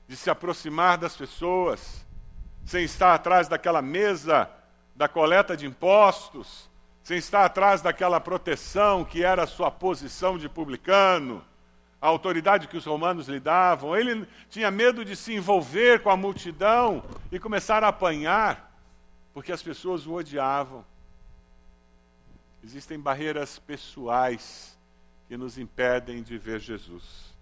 de 0.07 0.17
se 0.17 0.31
aproximar 0.31 0.99
das 0.99 1.17
pessoas, 1.17 2.05
sem 2.65 2.85
estar 2.85 3.15
atrás 3.15 3.49
daquela 3.49 3.83
mesa 3.83 4.51
da 4.95 5.09
coleta 5.09 5.57
de 5.57 5.67
impostos, 5.67 6.71
sem 7.03 7.19
estar 7.19 7.45
atrás 7.45 7.83
daquela 7.83 8.21
proteção 8.21 9.05
que 9.05 9.23
era 9.23 9.43
a 9.43 9.47
sua 9.47 9.71
posição 9.71 10.39
de 10.39 10.49
publicano, 10.49 11.45
a 12.05 12.09
autoridade 12.09 12.69
que 12.69 12.77
os 12.77 12.85
romanos 12.85 13.29
lhe 13.29 13.41
davam. 13.41 13.97
Ele 13.97 14.29
tinha 14.51 14.71
medo 14.71 15.07
de 15.07 15.17
se 15.17 15.33
envolver 15.33 16.03
com 16.03 16.11
a 16.11 16.17
multidão 16.19 17.03
e 17.33 17.39
começar 17.39 17.83
a 17.83 17.89
apanhar, 17.89 18.79
porque 19.33 19.51
as 19.51 19.63
pessoas 19.63 20.07
o 20.07 20.13
odiavam. 20.13 20.85
Existem 22.63 23.01
barreiras 23.01 23.59
pessoais 23.59 24.79
que 25.29 25.35
nos 25.35 25.57
impedem 25.57 26.23
de 26.23 26.37
ver 26.37 26.61
Jesus. 26.61 27.35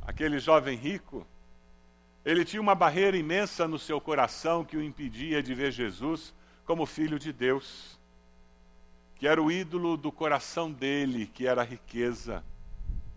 Aquele 0.00 0.38
jovem 0.38 0.74
rico, 0.74 1.26
ele 2.24 2.42
tinha 2.42 2.62
uma 2.62 2.74
barreira 2.74 3.18
imensa 3.18 3.68
no 3.68 3.78
seu 3.78 4.00
coração 4.00 4.64
que 4.64 4.78
o 4.78 4.82
impedia 4.82 5.42
de 5.42 5.54
ver 5.54 5.72
Jesus 5.72 6.32
como 6.64 6.86
filho 6.86 7.18
de 7.18 7.34
Deus 7.34 8.00
que 9.16 9.28
era 9.28 9.42
o 9.42 9.52
ídolo 9.52 9.98
do 9.98 10.10
coração 10.10 10.72
dele, 10.72 11.26
que 11.26 11.46
era 11.46 11.60
a 11.60 11.64
riqueza, 11.64 12.42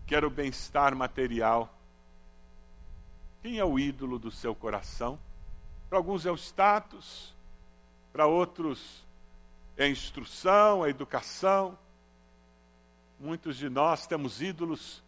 que 0.06 0.14
era 0.14 0.26
o 0.26 0.30
bem-estar 0.30 0.94
material. 0.94 1.72
Quem 3.42 3.58
é 3.58 3.64
o 3.64 3.78
ídolo 3.78 4.18
do 4.18 4.30
seu 4.30 4.54
coração? 4.54 5.18
Para 5.88 5.98
alguns 5.98 6.26
é 6.26 6.30
o 6.30 6.36
status, 6.36 7.34
para 8.12 8.26
outros 8.26 9.04
é 9.76 9.84
a 9.84 9.88
instrução, 9.88 10.82
a 10.82 10.88
educação. 10.88 11.78
Muitos 13.18 13.56
de 13.56 13.68
nós 13.68 14.06
temos 14.06 14.40
ídolos 14.42 15.02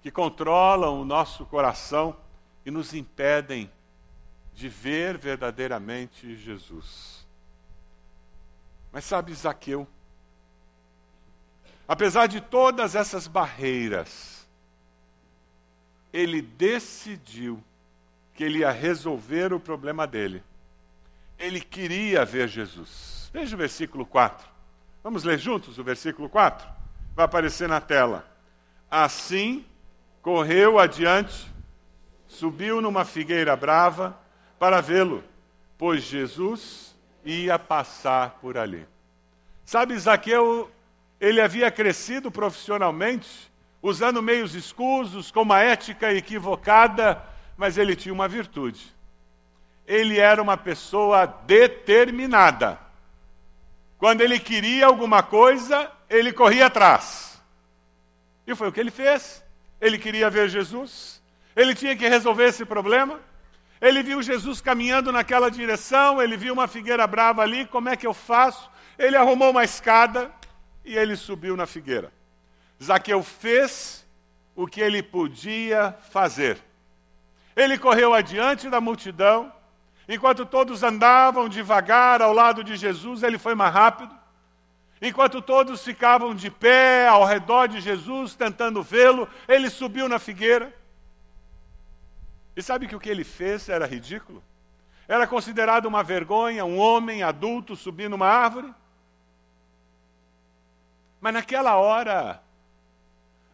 que 0.00 0.10
controlam 0.10 1.00
o 1.00 1.04
nosso 1.04 1.46
coração 1.46 2.16
e 2.64 2.70
nos 2.70 2.92
impedem 2.94 3.70
de 4.54 4.68
ver 4.68 5.16
verdadeiramente 5.16 6.36
Jesus. 6.36 7.26
Mas 8.92 9.04
sabe, 9.04 9.32
Zaqueu, 9.34 9.86
Apesar 11.86 12.26
de 12.26 12.40
todas 12.40 12.94
essas 12.94 13.26
barreiras, 13.26 14.41
ele 16.12 16.42
decidiu 16.42 17.62
que 18.34 18.44
ele 18.44 18.58
ia 18.58 18.70
resolver 18.70 19.52
o 19.52 19.60
problema 19.60 20.06
dele. 20.06 20.42
Ele 21.38 21.60
queria 21.60 22.24
ver 22.24 22.48
Jesus. 22.48 23.30
Veja 23.32 23.54
o 23.54 23.58
versículo 23.58 24.04
4. 24.04 24.46
Vamos 25.02 25.24
ler 25.24 25.38
juntos 25.38 25.78
o 25.78 25.84
versículo 25.84 26.28
4? 26.28 26.68
Vai 27.14 27.24
aparecer 27.24 27.68
na 27.68 27.80
tela. 27.80 28.26
Assim, 28.90 29.64
correu 30.20 30.78
adiante, 30.78 31.50
subiu 32.26 32.80
numa 32.80 33.04
figueira 33.04 33.56
brava 33.56 34.18
para 34.58 34.80
vê-lo, 34.80 35.24
pois 35.76 36.02
Jesus 36.02 36.94
ia 37.24 37.58
passar 37.58 38.38
por 38.40 38.56
ali. 38.56 38.86
Sabe, 39.64 39.98
Zaqueu 39.98 40.70
ele 41.20 41.40
havia 41.40 41.70
crescido 41.70 42.30
profissionalmente, 42.30 43.51
usando 43.82 44.22
meios 44.22 44.54
escusos, 44.54 45.30
com 45.30 45.42
uma 45.42 45.60
ética 45.60 46.14
equivocada, 46.14 47.20
mas 47.56 47.76
ele 47.76 47.96
tinha 47.96 48.14
uma 48.14 48.28
virtude. 48.28 48.94
Ele 49.86 50.18
era 50.18 50.40
uma 50.40 50.56
pessoa 50.56 51.26
determinada. 51.26 52.78
Quando 53.98 54.20
ele 54.20 54.38
queria 54.38 54.86
alguma 54.86 55.22
coisa, 55.22 55.90
ele 56.08 56.32
corria 56.32 56.66
atrás. 56.66 57.42
E 58.46 58.54
foi 58.54 58.68
o 58.68 58.72
que 58.72 58.80
ele 58.80 58.90
fez. 58.90 59.44
Ele 59.80 59.98
queria 59.98 60.30
ver 60.30 60.48
Jesus, 60.48 61.20
ele 61.56 61.74
tinha 61.74 61.96
que 61.96 62.08
resolver 62.08 62.44
esse 62.44 62.64
problema. 62.64 63.20
Ele 63.80 64.00
viu 64.00 64.22
Jesus 64.22 64.60
caminhando 64.60 65.10
naquela 65.10 65.50
direção, 65.50 66.22
ele 66.22 66.36
viu 66.36 66.54
uma 66.54 66.68
figueira 66.68 67.04
brava 67.04 67.42
ali, 67.42 67.66
como 67.66 67.88
é 67.88 67.96
que 67.96 68.06
eu 68.06 68.14
faço? 68.14 68.70
Ele 68.96 69.16
arrumou 69.16 69.50
uma 69.50 69.64
escada, 69.64 70.30
e 70.84 70.96
ele 70.96 71.16
subiu 71.16 71.56
na 71.56 71.66
figueira. 71.66 72.12
Zaqueu 72.82 73.22
fez 73.22 74.04
o 74.56 74.66
que 74.66 74.80
ele 74.80 75.02
podia 75.02 75.96
fazer. 76.10 76.58
Ele 77.54 77.78
correu 77.78 78.12
adiante 78.12 78.68
da 78.68 78.80
multidão, 78.80 79.52
enquanto 80.08 80.44
todos 80.44 80.82
andavam 80.82 81.48
devagar 81.48 82.20
ao 82.20 82.32
lado 82.32 82.64
de 82.64 82.76
Jesus, 82.76 83.22
ele 83.22 83.38
foi 83.38 83.54
mais 83.54 83.72
rápido. 83.72 84.12
Enquanto 85.00 85.40
todos 85.40 85.84
ficavam 85.84 86.34
de 86.34 86.50
pé 86.50 87.06
ao 87.08 87.24
redor 87.24 87.68
de 87.68 87.80
Jesus, 87.80 88.34
tentando 88.34 88.82
vê-lo, 88.82 89.28
ele 89.46 89.70
subiu 89.70 90.08
na 90.08 90.18
figueira. 90.18 90.72
E 92.56 92.62
sabe 92.62 92.86
que 92.86 92.96
o 92.96 93.00
que 93.00 93.08
ele 93.08 93.24
fez 93.24 93.68
era 93.68 93.86
ridículo? 93.86 94.42
Era 95.06 95.26
considerado 95.26 95.86
uma 95.86 96.02
vergonha 96.02 96.64
um 96.64 96.78
homem 96.78 97.22
adulto 97.22 97.76
subir 97.76 98.08
numa 98.08 98.26
árvore? 98.26 98.72
Mas 101.20 101.34
naquela 101.34 101.76
hora, 101.76 102.41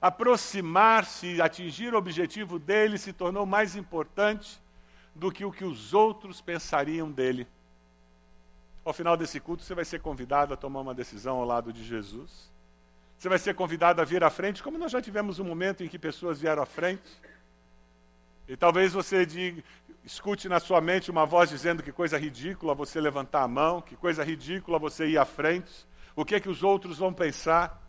aproximar-se, 0.00 1.40
atingir 1.40 1.94
o 1.94 1.98
objetivo 1.98 2.58
dele 2.58 2.98
se 2.98 3.12
tornou 3.12 3.44
mais 3.44 3.76
importante 3.76 4.60
do 5.14 5.32
que 5.32 5.44
o 5.44 5.52
que 5.52 5.64
os 5.64 5.92
outros 5.94 6.40
pensariam 6.40 7.10
dele. 7.10 7.46
Ao 8.84 8.92
final 8.92 9.16
desse 9.16 9.40
culto, 9.40 9.62
você 9.62 9.74
vai 9.74 9.84
ser 9.84 10.00
convidado 10.00 10.54
a 10.54 10.56
tomar 10.56 10.80
uma 10.80 10.94
decisão 10.94 11.36
ao 11.36 11.44
lado 11.44 11.72
de 11.72 11.84
Jesus. 11.84 12.50
Você 13.18 13.28
vai 13.28 13.38
ser 13.38 13.54
convidado 13.54 14.00
a 14.00 14.04
vir 14.04 14.22
à 14.22 14.30
frente, 14.30 14.62
como 14.62 14.78
nós 14.78 14.92
já 14.92 15.02
tivemos 15.02 15.38
um 15.38 15.44
momento 15.44 15.82
em 15.82 15.88
que 15.88 15.98
pessoas 15.98 16.40
vieram 16.40 16.62
à 16.62 16.66
frente. 16.66 17.10
E 18.46 18.56
talvez 18.56 18.92
você 18.92 19.26
diga, 19.26 19.62
escute 20.04 20.48
na 20.48 20.60
sua 20.60 20.80
mente 20.80 21.10
uma 21.10 21.26
voz 21.26 21.50
dizendo 21.50 21.82
que 21.82 21.92
coisa 21.92 22.16
ridícula 22.16 22.74
você 22.74 23.00
levantar 23.00 23.42
a 23.42 23.48
mão, 23.48 23.82
que 23.82 23.96
coisa 23.96 24.22
ridícula 24.22 24.78
você 24.78 25.06
ir 25.08 25.18
à 25.18 25.24
frente 25.24 25.88
o 26.18 26.24
que 26.24 26.34
é 26.34 26.40
que 26.40 26.48
os 26.48 26.64
outros 26.64 26.98
vão 26.98 27.12
pensar. 27.12 27.80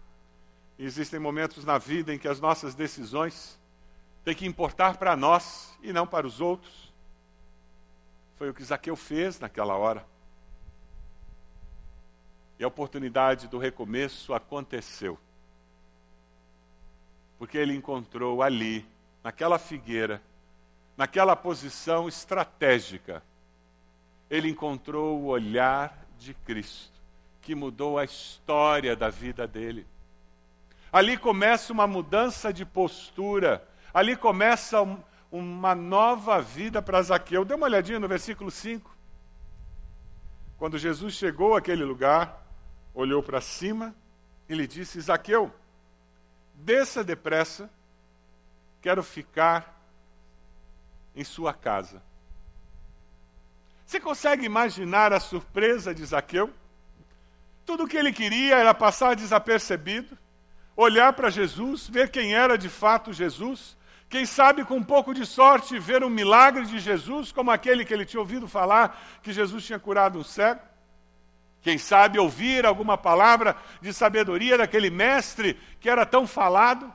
Existem 0.81 1.19
momentos 1.19 1.65
na 1.65 1.77
vida 1.77 2.13
em 2.13 2.17
que 2.17 2.27
as 2.27 2.39
nossas 2.39 2.73
decisões 2.73 3.59
têm 4.23 4.33
que 4.33 4.45
importar 4.45 4.95
para 4.97 5.13
nós 5.13 5.77
e 5.83 5.91
não 5.91 6.07
para 6.07 6.25
os 6.25 6.39
outros. 6.39 6.93
Foi 8.37 8.49
o 8.49 8.53
que 8.53 8.63
Zaqueu 8.63 8.95
fez 8.95 9.37
naquela 9.41 9.75
hora. 9.75 10.07
E 12.57 12.63
a 12.63 12.67
oportunidade 12.67 13.49
do 13.49 13.57
recomeço 13.57 14.33
aconteceu. 14.33 15.19
Porque 17.37 17.57
ele 17.57 17.75
encontrou 17.75 18.41
ali, 18.41 18.85
naquela 19.21 19.59
figueira, 19.59 20.21
naquela 20.95 21.35
posição 21.35 22.07
estratégica, 22.07 23.21
ele 24.29 24.47
encontrou 24.47 25.19
o 25.19 25.25
olhar 25.25 26.05
de 26.17 26.33
Cristo 26.33 26.99
que 27.41 27.53
mudou 27.53 27.97
a 27.97 28.05
história 28.05 28.95
da 28.95 29.09
vida 29.09 29.45
dele. 29.45 29.85
Ali 30.91 31.17
começa 31.17 31.71
uma 31.71 31.85
mudança 31.85 32.51
de 32.51 32.65
postura, 32.65 33.67
ali 33.93 34.15
começa 34.15 34.81
um, 34.81 34.97
uma 35.31 35.75
nova 35.75 36.41
vida 36.41 36.81
para 36.81 37.01
Zaqueu. 37.01 37.45
Dê 37.45 37.53
uma 37.53 37.67
olhadinha 37.67 37.99
no 37.99 38.07
versículo 38.07 38.49
5. 38.49 38.95
Quando 40.57 40.77
Jesus 40.77 41.13
chegou 41.13 41.55
àquele 41.55 41.83
lugar, 41.83 42.45
olhou 42.93 43.21
para 43.21 43.39
cima 43.39 43.95
e 44.47 44.55
lhe 44.55 44.67
disse: 44.67 44.99
Zaqueu, 44.99 45.53
desça 46.55 47.03
depressa, 47.03 47.69
quero 48.81 49.03
ficar 49.03 49.79
em 51.15 51.23
sua 51.23 51.53
casa. 51.53 52.01
Você 53.85 53.99
consegue 53.99 54.45
imaginar 54.45 55.13
a 55.13 55.19
surpresa 55.19 55.95
de 55.95 56.05
Zaqueu? 56.05 56.53
Tudo 57.65 57.83
o 57.83 57.87
que 57.87 57.97
ele 57.97 58.11
queria 58.11 58.55
era 58.57 58.73
passar 58.73 59.15
desapercebido, 59.15 60.17
olhar 60.75 61.13
para 61.13 61.29
Jesus, 61.29 61.87
ver 61.87 62.09
quem 62.09 62.33
era 62.33 62.57
de 62.57 62.69
fato 62.69 63.11
Jesus, 63.11 63.77
quem 64.09 64.25
sabe 64.25 64.65
com 64.65 64.77
um 64.77 64.83
pouco 64.83 65.13
de 65.13 65.25
sorte 65.25 65.77
ver 65.77 66.03
um 66.03 66.09
milagre 66.09 66.65
de 66.65 66.79
Jesus, 66.79 67.31
como 67.31 67.51
aquele 67.51 67.85
que 67.85 67.93
ele 67.93 68.05
tinha 68.05 68.19
ouvido 68.19 68.47
falar 68.47 68.99
que 69.21 69.31
Jesus 69.31 69.63
tinha 69.63 69.77
curado 69.77 70.17
um 70.17 70.23
cego. 70.23 70.61
Quem 71.61 71.77
sabe 71.77 72.17
ouvir 72.17 72.65
alguma 72.65 72.97
palavra 72.97 73.55
de 73.81 73.93
sabedoria 73.93 74.57
daquele 74.57 74.89
mestre 74.89 75.59
que 75.79 75.89
era 75.89 76.05
tão 76.05 76.25
falado. 76.25 76.91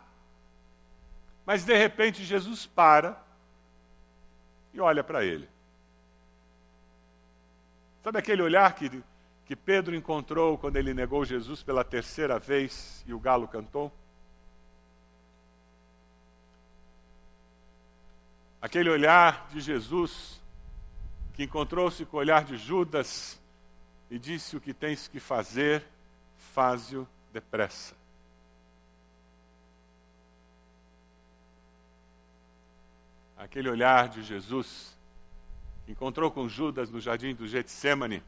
Mas 1.47 1.65
de 1.65 1.77
repente 1.77 2.25
Jesus 2.25 2.67
para 2.67 3.23
e 4.73 4.81
olha 4.81 5.05
para 5.05 5.25
ele. 5.25 5.49
Sabe 8.03 8.19
aquele 8.19 8.43
olhar 8.43 8.75
que 8.75 9.03
que 9.47 9.55
Pedro 9.55 9.95
encontrou 9.95 10.57
quando 10.57 10.77
ele 10.77 10.95
negou 10.95 11.25
Jesus 11.25 11.63
pela 11.63 11.85
terceira 11.85 12.39
vez 12.39 13.05
e 13.07 13.13
o 13.13 13.19
galo 13.19 13.47
cantou? 13.47 13.93
Aquele 18.61 18.89
olhar 18.89 19.47
de 19.49 19.61
Jesus 19.61 20.41
que 21.35 21.45
encontrou-se 21.45 22.05
com 22.07 22.17
o 22.17 22.21
olhar 22.21 22.45
de 22.45 22.57
Judas 22.57 23.39
e 24.11 24.19
disse: 24.19 24.57
O 24.57 24.61
que 24.61 24.73
tens 24.73 25.07
que 25.07 25.21
fazer, 25.21 25.85
faze-o 26.39 27.07
depressa. 27.33 27.95
Aquele 33.37 33.69
olhar 33.69 34.09
de 34.09 34.23
Jesus 34.23 34.97
que 35.85 35.93
encontrou 35.93 36.31
com 36.31 36.49
Judas 36.49 36.91
no 36.91 37.01
jardim 37.01 37.35
do 37.35 37.47
Getsemane 37.47 38.23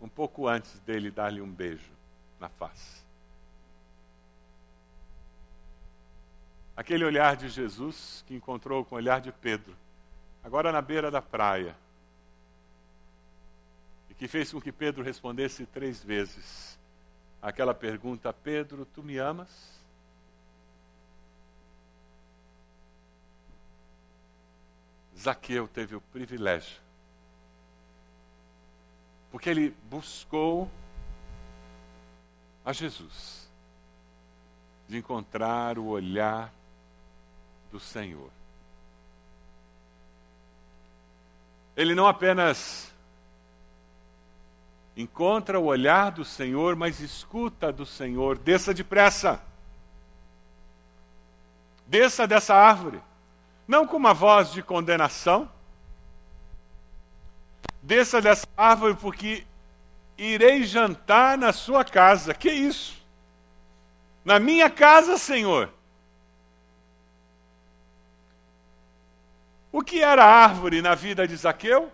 um 0.00 0.08
pouco 0.08 0.46
antes 0.46 0.78
dele 0.80 1.10
dar-lhe 1.10 1.40
um 1.40 1.50
beijo. 1.50 1.98
na 2.40 2.48
face. 2.48 3.02
Aquele 6.76 7.04
olhar 7.04 7.36
de 7.36 7.48
Jesus 7.48 8.24
que 8.26 8.34
encontrou 8.34 8.84
com 8.84 8.94
o 8.94 8.98
olhar 8.98 9.20
de 9.20 9.32
Pedro, 9.32 9.76
agora 10.44 10.70
na 10.70 10.80
beira 10.80 11.10
da 11.10 11.20
praia, 11.20 11.76
e 14.08 14.14
que 14.14 14.28
fez 14.28 14.52
com 14.52 14.60
que 14.60 14.70
Pedro 14.70 15.02
respondesse 15.02 15.66
três 15.66 16.02
vezes 16.02 16.78
aquela 17.42 17.74
pergunta: 17.74 18.32
Pedro, 18.32 18.86
tu 18.86 19.02
me 19.02 19.18
amas? 19.18 19.76
Zaqueu 25.18 25.66
teve 25.66 25.96
o 25.96 26.00
privilégio, 26.00 26.80
porque 29.30 29.50
ele 29.50 29.74
buscou 29.90 30.70
a 32.64 32.72
Jesus, 32.72 33.48
de 34.88 34.98
encontrar 34.98 35.78
o 35.78 35.86
olhar 35.86 36.52
do 37.70 37.78
Senhor. 37.78 38.30
Ele 41.76 41.94
não 41.94 42.06
apenas 42.06 42.92
encontra 44.96 45.60
o 45.60 45.64
olhar 45.64 46.10
do 46.10 46.24
Senhor, 46.24 46.74
mas 46.74 47.00
escuta 47.00 47.72
do 47.72 47.86
Senhor: 47.86 48.36
desça 48.38 48.74
depressa, 48.74 49.42
desça 51.86 52.26
dessa 52.26 52.54
árvore 52.54 53.00
não 53.68 53.86
com 53.86 53.98
uma 53.98 54.14
voz 54.14 54.50
de 54.50 54.62
condenação. 54.62 55.48
Desça 57.88 58.20
dessa 58.20 58.46
árvore, 58.54 58.96
porque 58.96 59.46
irei 60.18 60.62
jantar 60.64 61.38
na 61.38 61.54
sua 61.54 61.82
casa. 61.82 62.34
Que 62.34 62.50
isso? 62.50 63.02
Na 64.22 64.38
minha 64.38 64.68
casa, 64.68 65.16
Senhor. 65.16 65.72
O 69.72 69.80
que 69.80 70.02
era 70.02 70.22
árvore 70.22 70.82
na 70.82 70.94
vida 70.94 71.26
de 71.26 71.34
Zaqueu? 71.34 71.90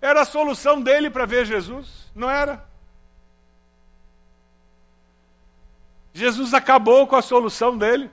Era 0.00 0.20
a 0.20 0.24
solução 0.24 0.80
dele 0.80 1.10
para 1.10 1.26
ver 1.26 1.44
Jesus, 1.44 2.08
não 2.14 2.30
era? 2.30 2.64
Jesus 6.12 6.54
acabou 6.54 7.08
com 7.08 7.16
a 7.16 7.22
solução 7.22 7.76
dele 7.76 8.08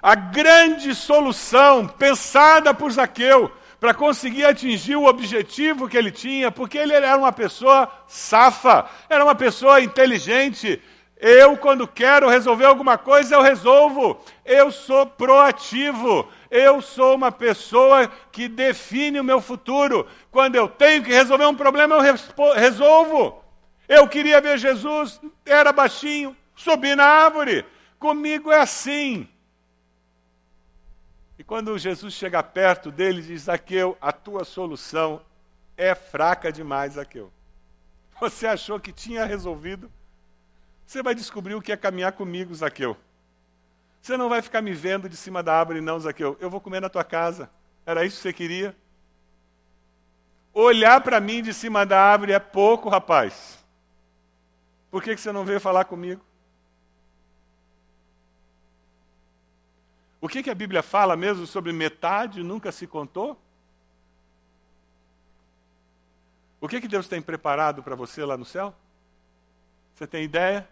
a 0.00 0.14
grande 0.14 0.94
solução 0.94 1.86
pensada 1.86 2.72
por 2.72 2.90
Zaqueu 2.90 3.52
para 3.80 3.94
conseguir 3.94 4.44
atingir 4.44 4.96
o 4.96 5.06
objetivo 5.06 5.88
que 5.88 5.96
ele 5.96 6.10
tinha, 6.10 6.50
porque 6.50 6.78
ele 6.78 6.92
era 6.92 7.16
uma 7.16 7.32
pessoa 7.32 7.90
safa, 8.06 8.88
era 9.08 9.24
uma 9.24 9.34
pessoa 9.34 9.80
inteligente. 9.80 10.80
Eu, 11.20 11.56
quando 11.56 11.86
quero 11.86 12.28
resolver 12.28 12.64
alguma 12.64 12.96
coisa, 12.96 13.34
eu 13.34 13.42
resolvo. 13.42 14.20
Eu 14.44 14.70
sou 14.70 15.04
proativo. 15.04 16.28
Eu 16.50 16.80
sou 16.80 17.16
uma 17.16 17.32
pessoa 17.32 18.08
que 18.30 18.48
define 18.48 19.18
o 19.18 19.24
meu 19.24 19.40
futuro. 19.40 20.06
Quando 20.30 20.54
eu 20.54 20.68
tenho 20.68 21.02
que 21.02 21.10
resolver 21.10 21.46
um 21.46 21.54
problema, 21.54 21.96
eu 21.96 22.54
resolvo. 22.54 23.42
Eu 23.88 24.06
queria 24.06 24.40
ver 24.40 24.58
Jesus, 24.58 25.20
era 25.44 25.72
baixinho, 25.72 26.36
subi 26.54 26.94
na 26.94 27.04
árvore. 27.04 27.64
Comigo 27.98 28.52
é 28.52 28.60
assim. 28.60 29.26
E 31.38 31.44
quando 31.44 31.78
Jesus 31.78 32.14
chega 32.14 32.42
perto 32.42 32.90
dele, 32.90 33.22
diz: 33.22 33.42
Zaqueu, 33.42 33.96
a 34.00 34.12
tua 34.12 34.44
solução 34.44 35.22
é 35.76 35.94
fraca 35.94 36.50
demais, 36.50 36.94
Zaqueu. 36.94 37.32
Você 38.20 38.46
achou 38.46 38.80
que 38.80 38.92
tinha 38.92 39.24
resolvido? 39.24 39.90
Você 40.84 41.02
vai 41.02 41.14
descobrir 41.14 41.54
o 41.54 41.62
que 41.62 41.70
é 41.70 41.76
caminhar 41.76 42.12
comigo, 42.12 42.54
Zaqueu. 42.54 42.96
Você 44.02 44.16
não 44.16 44.28
vai 44.28 44.42
ficar 44.42 44.60
me 44.60 44.72
vendo 44.72 45.08
de 45.08 45.16
cima 45.16 45.42
da 45.42 45.54
árvore, 45.54 45.80
não, 45.80 46.00
Zaqueu. 46.00 46.36
Eu 46.40 46.50
vou 46.50 46.60
comer 46.60 46.80
na 46.80 46.88
tua 46.88 47.04
casa. 47.04 47.48
Era 47.86 48.04
isso 48.04 48.16
que 48.16 48.22
você 48.22 48.32
queria? 48.32 48.76
Olhar 50.52 51.00
para 51.02 51.20
mim 51.20 51.42
de 51.42 51.54
cima 51.54 51.86
da 51.86 52.00
árvore 52.02 52.32
é 52.32 52.38
pouco, 52.38 52.88
rapaz. 52.88 53.64
Por 54.90 55.02
que, 55.02 55.14
que 55.14 55.20
você 55.20 55.30
não 55.30 55.44
veio 55.44 55.60
falar 55.60 55.84
comigo? 55.84 56.20
O 60.28 60.30
que, 60.30 60.42
que 60.42 60.50
a 60.50 60.54
Bíblia 60.54 60.82
fala 60.82 61.16
mesmo 61.16 61.46
sobre 61.46 61.72
metade 61.72 62.42
nunca 62.42 62.70
se 62.70 62.86
contou? 62.86 63.40
O 66.60 66.68
que, 66.68 66.82
que 66.82 66.86
Deus 66.86 67.08
tem 67.08 67.22
preparado 67.22 67.82
para 67.82 67.96
você 67.96 68.22
lá 68.26 68.36
no 68.36 68.44
céu? 68.44 68.74
Você 69.94 70.06
tem 70.06 70.24
ideia? 70.24 70.68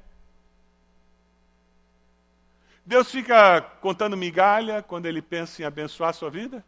Deus 2.85 3.11
fica 3.11 3.63
contando 3.81 4.15
migalha 4.15 4.83
quando 4.83 5.07
ele 5.07 5.23
pensa 5.23 5.63
em 5.63 5.65
abençoar 5.65 6.11
a 6.11 6.13
sua 6.13 6.29
vida? 6.29 6.63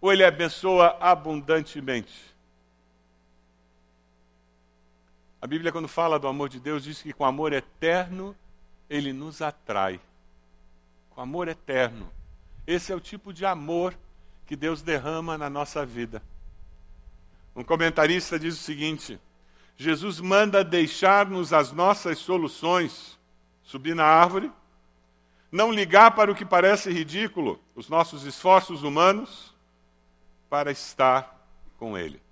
Ou 0.00 0.10
ele 0.10 0.24
abençoa 0.24 0.96
abundantemente? 0.98 2.34
A 5.42 5.46
Bíblia, 5.46 5.70
quando 5.70 5.88
fala 5.88 6.18
do 6.18 6.26
amor 6.26 6.48
de 6.48 6.58
Deus, 6.58 6.84
diz 6.84 7.02
que 7.02 7.12
com 7.12 7.26
amor 7.26 7.52
eterno 7.52 8.34
ele 8.88 9.12
nos 9.12 9.42
atrai 9.42 10.00
o 11.18 11.20
amor 11.20 11.48
eterno. 11.48 12.08
Esse 12.64 12.92
é 12.92 12.94
o 12.94 13.00
tipo 13.00 13.32
de 13.32 13.44
amor 13.44 13.92
que 14.46 14.54
Deus 14.54 14.82
derrama 14.82 15.36
na 15.36 15.50
nossa 15.50 15.84
vida. 15.84 16.22
Um 17.56 17.64
comentarista 17.64 18.38
diz 18.38 18.54
o 18.54 18.62
seguinte: 18.62 19.20
Jesus 19.76 20.20
manda 20.20 20.62
deixar-nos 20.62 21.52
as 21.52 21.72
nossas 21.72 22.18
soluções, 22.18 23.18
subir 23.64 23.96
na 23.96 24.04
árvore, 24.04 24.52
não 25.50 25.72
ligar 25.72 26.12
para 26.12 26.30
o 26.30 26.36
que 26.36 26.44
parece 26.44 26.92
ridículo, 26.92 27.60
os 27.74 27.88
nossos 27.88 28.22
esforços 28.24 28.84
humanos, 28.84 29.52
para 30.48 30.70
estar 30.70 31.36
com 31.78 31.98
Ele. 31.98 32.22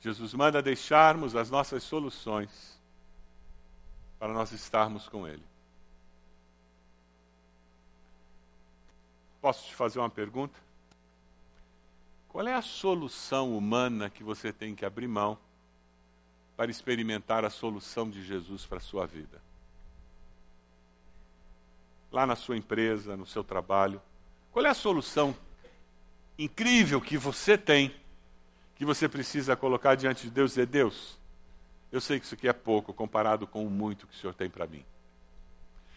Jesus 0.00 0.32
manda 0.32 0.62
deixarmos 0.62 1.36
as 1.36 1.50
nossas 1.50 1.82
soluções 1.82 2.80
para 4.18 4.32
nós 4.32 4.50
estarmos 4.50 5.10
com 5.10 5.28
Ele. 5.28 5.51
Posso 9.42 9.66
te 9.66 9.74
fazer 9.74 9.98
uma 9.98 10.08
pergunta? 10.08 10.56
Qual 12.28 12.46
é 12.46 12.54
a 12.54 12.62
solução 12.62 13.58
humana 13.58 14.08
que 14.08 14.22
você 14.22 14.52
tem 14.52 14.72
que 14.72 14.84
abrir 14.84 15.08
mão 15.08 15.36
para 16.56 16.70
experimentar 16.70 17.44
a 17.44 17.50
solução 17.50 18.08
de 18.08 18.24
Jesus 18.24 18.64
para 18.64 18.78
a 18.78 18.80
sua 18.80 19.04
vida? 19.04 19.42
Lá 22.12 22.24
na 22.24 22.36
sua 22.36 22.56
empresa, 22.56 23.16
no 23.16 23.26
seu 23.26 23.42
trabalho, 23.42 24.00
qual 24.52 24.64
é 24.64 24.68
a 24.68 24.74
solução 24.74 25.36
incrível 26.38 27.00
que 27.00 27.18
você 27.18 27.58
tem, 27.58 27.92
que 28.76 28.84
você 28.84 29.08
precisa 29.08 29.56
colocar 29.56 29.96
diante 29.96 30.22
de 30.22 30.30
Deus 30.30 30.52
e 30.52 30.54
dizer: 30.54 30.66
Deus, 30.66 31.18
eu 31.90 32.00
sei 32.00 32.20
que 32.20 32.26
isso 32.26 32.36
aqui 32.36 32.46
é 32.46 32.52
pouco 32.52 32.94
comparado 32.94 33.44
com 33.44 33.66
o 33.66 33.70
muito 33.70 34.06
que 34.06 34.14
o 34.14 34.16
Senhor 34.16 34.34
tem 34.34 34.48
para 34.48 34.68
mim. 34.68 34.84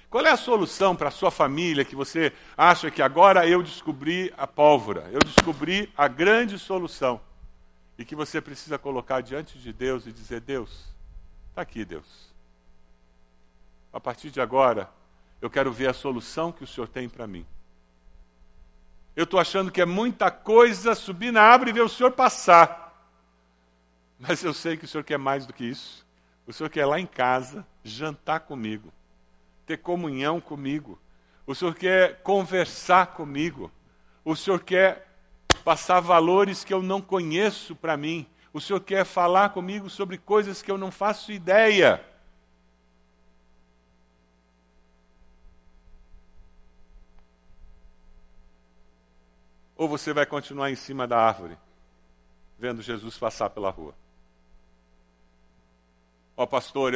Qual 0.09 0.25
é 0.25 0.31
a 0.31 0.37
solução 0.37 0.95
para 0.95 1.09
a 1.09 1.11
sua 1.11 1.31
família 1.31 1.83
que 1.83 1.95
você 1.95 2.31
acha 2.55 2.89
que 2.91 3.01
agora 3.01 3.47
eu 3.47 3.61
descobri 3.61 4.33
a 4.37 4.47
pólvora, 4.47 5.09
eu 5.11 5.19
descobri 5.19 5.91
a 5.97 6.07
grande 6.07 6.57
solução 6.59 7.19
e 7.97 8.05
que 8.05 8.15
você 8.15 8.39
precisa 8.39 8.77
colocar 8.77 9.21
diante 9.21 9.57
de 9.57 9.73
Deus 9.73 10.05
e 10.05 10.11
dizer: 10.11 10.41
Deus, 10.41 10.93
está 11.49 11.61
aqui, 11.61 11.83
Deus. 11.83 12.33
A 13.91 13.99
partir 13.99 14.29
de 14.29 14.41
agora, 14.41 14.89
eu 15.41 15.49
quero 15.49 15.71
ver 15.71 15.89
a 15.89 15.93
solução 15.93 16.51
que 16.51 16.63
o 16.63 16.67
Senhor 16.67 16.87
tem 16.87 17.09
para 17.09 17.25
mim. 17.25 17.45
Eu 19.15 19.23
estou 19.23 19.39
achando 19.39 19.71
que 19.71 19.81
é 19.81 19.85
muita 19.85 20.29
coisa 20.29 20.93
subir 20.93 21.31
na 21.31 21.41
árvore 21.41 21.71
e 21.71 21.73
ver 21.73 21.81
o 21.81 21.89
Senhor 21.89 22.11
passar. 22.11 22.93
Mas 24.19 24.43
eu 24.43 24.53
sei 24.53 24.75
que 24.75 24.83
o 24.85 24.87
Senhor 24.87 25.03
quer 25.03 25.17
mais 25.17 25.45
do 25.45 25.53
que 25.53 25.63
isso. 25.63 26.05
O 26.45 26.51
Senhor 26.51 26.69
quer 26.69 26.85
lá 26.85 26.99
em 26.99 27.05
casa 27.05 27.65
jantar 27.83 28.41
comigo 28.41 28.91
ter 29.65 29.78
comunhão 29.78 30.39
comigo. 30.39 30.99
O 31.47 31.54
Senhor 31.54 31.75
quer 31.75 32.21
conversar 32.21 33.08
comigo. 33.08 33.71
O 34.23 34.36
Senhor 34.36 34.60
quer 34.62 35.08
passar 35.63 35.99
valores 35.99 36.63
que 36.63 36.73
eu 36.73 36.82
não 36.82 37.01
conheço 37.01 37.75
para 37.75 37.97
mim. 37.97 38.25
O 38.54 38.62
Senhor 38.62 38.80
quer 38.80 39.06
falar 39.06 39.49
comigo 39.49 39.89
sobre 39.89 40.17
coisas 40.17 40.62
que 40.62 40.71
eu 40.71 40.78
não 40.78 40.91
faço 40.91 41.32
ideia. 41.32 42.04
Ou 49.75 49.89
você 49.89 50.13
vai 50.13 50.25
continuar 50.25 50.71
em 50.71 50.75
cima 50.75 51.06
da 51.06 51.19
árvore, 51.19 51.58
vendo 52.58 52.82
Jesus 52.82 53.17
passar 53.17 53.49
pela 53.49 53.69
rua? 53.69 53.93
Ó, 56.37 56.43
oh, 56.43 56.47
pastor, 56.47 56.93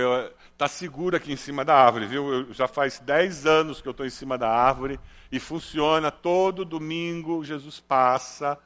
está 0.52 0.67
seguro 0.67 1.15
aqui 1.15 1.32
em 1.32 1.38
cima 1.38 1.63
da 1.63 1.73
árvore, 1.73 2.06
viu? 2.06 2.34
Eu, 2.34 2.54
já 2.54 2.67
faz 2.67 2.99
10 2.99 3.45
anos 3.45 3.82
que 3.82 3.88
eu 3.88 3.91
estou 3.91 4.06
em 4.06 4.10
cima 4.10 4.38
da 4.38 4.49
árvore 4.49 4.99
e 5.32 5.39
funciona 5.39 6.12
todo 6.12 6.65
domingo. 6.65 7.45
Jesus 7.45 7.80
passa 7.80 8.60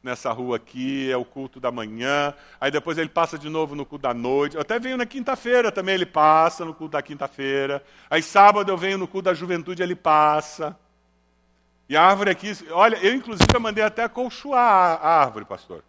nessa 0.00 0.30
rua 0.30 0.56
aqui, 0.56 1.10
é 1.10 1.16
o 1.16 1.24
culto 1.24 1.58
da 1.58 1.72
manhã, 1.72 2.32
aí 2.60 2.70
depois 2.70 2.96
ele 2.96 3.08
passa 3.08 3.36
de 3.36 3.48
novo 3.48 3.74
no 3.74 3.84
culto 3.84 4.02
da 4.04 4.14
noite. 4.14 4.54
Eu 4.54 4.62
até 4.62 4.78
venho 4.78 4.96
na 4.96 5.04
quinta-feira 5.04 5.72
também, 5.72 5.96
ele 5.96 6.06
passa 6.06 6.64
no 6.64 6.72
culto 6.72 6.92
da 6.92 7.02
quinta-feira. 7.02 7.82
Aí 8.08 8.22
sábado 8.22 8.70
eu 8.70 8.76
venho 8.76 8.98
no 8.98 9.08
culto 9.08 9.24
da 9.24 9.34
juventude, 9.34 9.82
ele 9.82 9.96
passa. 9.96 10.78
E 11.88 11.96
a 11.96 12.04
árvore 12.04 12.30
aqui, 12.30 12.52
olha, 12.70 12.96
eu 13.04 13.12
inclusive 13.12 13.48
eu 13.52 13.60
mandei 13.60 13.82
até 13.82 14.04
acolchoar 14.04 15.00
a 15.02 15.22
árvore, 15.22 15.44
pastor. 15.44 15.82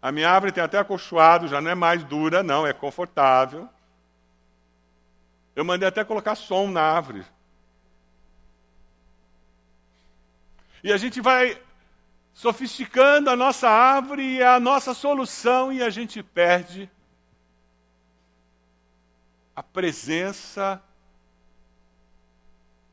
A 0.00 0.12
minha 0.12 0.30
árvore 0.30 0.52
tem 0.52 0.62
até 0.62 0.78
acolchoado, 0.78 1.48
já 1.48 1.60
não 1.60 1.70
é 1.70 1.74
mais 1.74 2.04
dura, 2.04 2.42
não, 2.42 2.66
é 2.66 2.72
confortável. 2.72 3.68
Eu 5.54 5.64
mandei 5.64 5.88
até 5.88 6.04
colocar 6.04 6.34
som 6.34 6.68
na 6.68 6.82
árvore. 6.82 7.24
E 10.84 10.92
a 10.92 10.96
gente 10.96 11.20
vai 11.20 11.60
sofisticando 12.32 13.30
a 13.30 13.34
nossa 13.34 13.68
árvore 13.68 14.36
e 14.36 14.42
a 14.42 14.60
nossa 14.60 14.92
solução 14.92 15.72
e 15.72 15.82
a 15.82 15.88
gente 15.88 16.22
perde 16.22 16.90
a 19.56 19.62
presença 19.62 20.82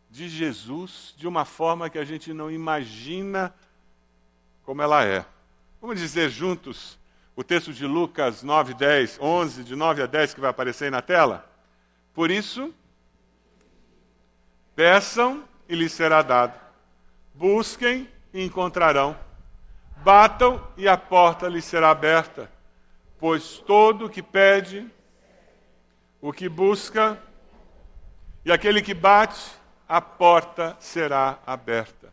de 0.10 0.30
Jesus 0.30 1.14
de 1.18 1.28
uma 1.28 1.44
forma 1.44 1.90
que 1.90 1.98
a 1.98 2.06
gente 2.06 2.32
não 2.32 2.50
imagina 2.50 3.54
como 4.64 4.82
ela 4.82 5.04
é. 5.04 5.26
Vamos 5.84 6.00
dizer 6.00 6.30
juntos 6.30 6.98
o 7.36 7.44
texto 7.44 7.74
de 7.74 7.86
Lucas 7.86 8.42
9, 8.42 8.74
10, 8.74 9.20
11, 9.20 9.66
de 9.66 9.76
9 9.76 10.04
a 10.04 10.06
10 10.06 10.34
que 10.34 10.40
vai 10.40 10.50
aparecer 10.50 10.86
aí 10.86 10.90
na 10.90 11.02
tela? 11.02 11.46
Por 12.14 12.32
isso, 12.32 12.74
peçam 14.74 15.44
e 15.68 15.76
lhes 15.76 15.92
será 15.92 16.22
dado. 16.22 16.58
Busquem 17.34 18.08
e 18.34 18.42
encontrarão 18.46 19.20
Batam 19.98 20.66
e 20.78 20.88
a 20.88 20.96
porta 20.96 21.50
lhe 21.50 21.62
será 21.62 21.90
aberta, 21.90 22.50
pois 23.20 23.58
todo 23.58 24.06
o 24.06 24.10
que 24.10 24.24
pede, 24.24 24.90
o 26.22 26.32
que 26.32 26.48
busca, 26.48 27.22
e 28.46 28.54
aquele 28.54 28.82
que 28.82 28.94
bate, 28.94 29.52
a 29.86 30.00
porta 30.00 30.78
será 30.80 31.40
aberta. 31.46 32.13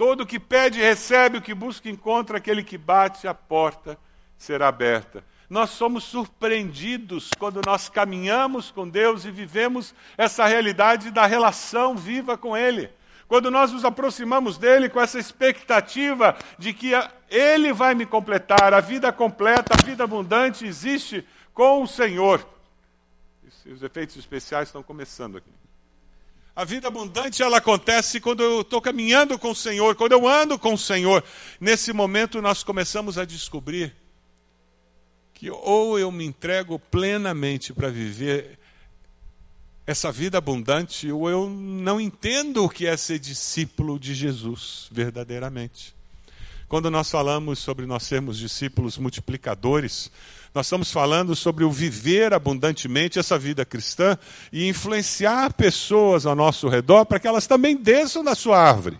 Todo 0.00 0.22
o 0.22 0.26
que 0.26 0.40
pede, 0.40 0.80
recebe, 0.80 1.36
o 1.36 1.42
que 1.42 1.52
busca, 1.52 1.86
encontra, 1.90 2.38
aquele 2.38 2.64
que 2.64 2.78
bate, 2.78 3.28
a 3.28 3.34
porta 3.34 3.98
será 4.34 4.66
aberta. 4.66 5.22
Nós 5.46 5.68
somos 5.68 6.04
surpreendidos 6.04 7.28
quando 7.38 7.60
nós 7.66 7.90
caminhamos 7.90 8.70
com 8.70 8.88
Deus 8.88 9.26
e 9.26 9.30
vivemos 9.30 9.94
essa 10.16 10.46
realidade 10.46 11.10
da 11.10 11.26
relação 11.26 11.98
viva 11.98 12.38
com 12.38 12.56
Ele. 12.56 12.88
Quando 13.28 13.50
nós 13.50 13.72
nos 13.72 13.84
aproximamos 13.84 14.56
dele 14.56 14.88
com 14.88 14.98
essa 14.98 15.18
expectativa 15.18 16.34
de 16.58 16.72
que 16.72 16.92
ele 17.28 17.70
vai 17.70 17.94
me 17.94 18.06
completar, 18.06 18.72
a 18.72 18.80
vida 18.80 19.12
completa, 19.12 19.74
a 19.78 19.84
vida 19.84 20.04
abundante 20.04 20.64
existe 20.64 21.28
com 21.52 21.82
o 21.82 21.86
Senhor. 21.86 22.42
Os 23.66 23.82
efeitos 23.82 24.16
especiais 24.16 24.68
estão 24.68 24.82
começando 24.82 25.36
aqui. 25.36 25.50
A 26.60 26.64
vida 26.66 26.88
abundante 26.88 27.42
ela 27.42 27.56
acontece 27.56 28.20
quando 28.20 28.42
eu 28.42 28.60
estou 28.60 28.82
caminhando 28.82 29.38
com 29.38 29.52
o 29.52 29.56
Senhor, 29.56 29.96
quando 29.96 30.12
eu 30.12 30.28
ando 30.28 30.58
com 30.58 30.74
o 30.74 30.78
Senhor. 30.78 31.24
Nesse 31.58 31.90
momento 31.90 32.42
nós 32.42 32.62
começamos 32.62 33.16
a 33.16 33.24
descobrir 33.24 33.96
que 35.32 35.50
ou 35.50 35.98
eu 35.98 36.12
me 36.12 36.22
entrego 36.22 36.78
plenamente 36.78 37.72
para 37.72 37.88
viver 37.88 38.58
essa 39.86 40.12
vida 40.12 40.36
abundante, 40.36 41.10
ou 41.10 41.30
eu 41.30 41.48
não 41.48 41.98
entendo 41.98 42.62
o 42.62 42.68
que 42.68 42.86
é 42.86 42.94
ser 42.94 43.18
discípulo 43.18 43.98
de 43.98 44.14
Jesus 44.14 44.86
verdadeiramente. 44.92 45.96
Quando 46.70 46.88
nós 46.88 47.10
falamos 47.10 47.58
sobre 47.58 47.84
nós 47.84 48.04
sermos 48.04 48.38
discípulos 48.38 48.96
multiplicadores, 48.96 50.08
nós 50.54 50.66
estamos 50.66 50.92
falando 50.92 51.34
sobre 51.34 51.64
o 51.64 51.70
viver 51.70 52.32
abundantemente 52.32 53.18
essa 53.18 53.36
vida 53.36 53.64
cristã 53.64 54.16
e 54.52 54.68
influenciar 54.68 55.52
pessoas 55.54 56.26
ao 56.26 56.36
nosso 56.36 56.68
redor 56.68 57.06
para 57.06 57.18
que 57.18 57.26
elas 57.26 57.48
também 57.48 57.76
desçam 57.76 58.22
da 58.22 58.36
sua 58.36 58.56
árvore. 58.56 58.96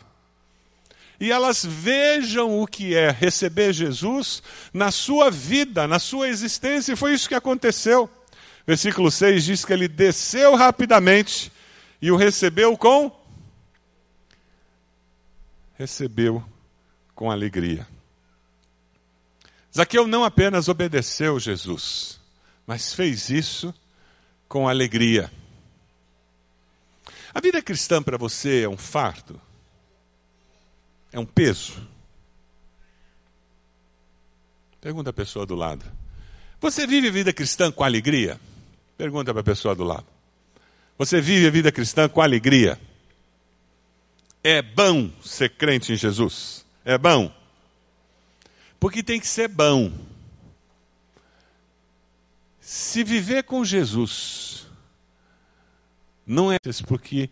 E 1.21 1.31
elas 1.31 1.65
vejam 1.65 2.61
o 2.61 2.67
que 2.67 2.97
é 2.97 3.09
receber 3.09 3.73
Jesus 3.73 4.43
na 4.75 4.91
sua 4.91 5.31
vida, 5.31 5.87
na 5.87 6.01
sua 6.01 6.29
existência, 6.29 6.95
e 6.95 6.97
foi 6.97 7.15
isso 7.15 7.29
que 7.29 7.37
aconteceu. 7.37 8.11
Versículo 8.67 9.13
6 9.13 9.45
diz 9.45 9.65
que 9.65 9.73
ele 9.73 9.87
desceu 9.87 10.57
rapidamente 10.57 11.53
e 12.03 12.11
o 12.11 12.17
recebeu 12.17 12.77
com 12.77 13.13
recebeu 15.79 16.45
com 17.21 17.31
alegria. 17.31 17.87
Zaqueu 19.77 20.07
não 20.07 20.25
apenas 20.25 20.69
obedeceu 20.69 21.39
Jesus, 21.39 22.19
mas 22.67 22.95
fez 22.95 23.29
isso 23.29 23.75
com 24.49 24.67
alegria. 24.67 25.31
A 27.35 27.39
vida 27.39 27.61
cristã 27.61 28.03
para 28.03 28.17
você 28.17 28.63
é 28.63 28.69
um 28.71 28.77
fardo? 28.79 29.39
É 31.13 31.21
um 31.21 31.27
peso? 31.27 31.87
Pergunta 34.81 35.11
a 35.11 35.13
pessoa 35.13 35.45
do 35.45 35.55
lado. 35.55 35.85
Você 36.59 36.87
vive 36.87 37.09
a 37.09 37.13
vida 37.13 37.35
cristã 37.35 37.71
com 37.71 37.85
alegria? 37.85 38.41
Pergunta 38.97 39.31
para 39.35 39.43
a 39.43 39.45
pessoa 39.45 39.75
do 39.75 39.85
lado. 39.85 40.07
Você 40.97 41.21
vive 41.21 41.47
a 41.47 41.51
vida 41.51 41.71
cristã 41.71 42.09
com 42.09 42.23
alegria? 42.23 42.81
É 44.43 44.63
bom 44.63 45.11
ser 45.23 45.51
crente 45.51 45.93
em 45.93 45.97
Jesus? 45.97 46.65
É 46.85 46.97
bom? 46.97 47.33
Porque 48.79 49.03
tem 49.03 49.21
que 49.21 49.27
ser 49.27 49.49
bom. 49.49 49.93
Se 52.61 53.05
viver 53.05 53.45
com 53.45 53.65
Jesus 53.65 54.67
não 56.27 56.53
é 56.53 56.59
porque 56.87 57.29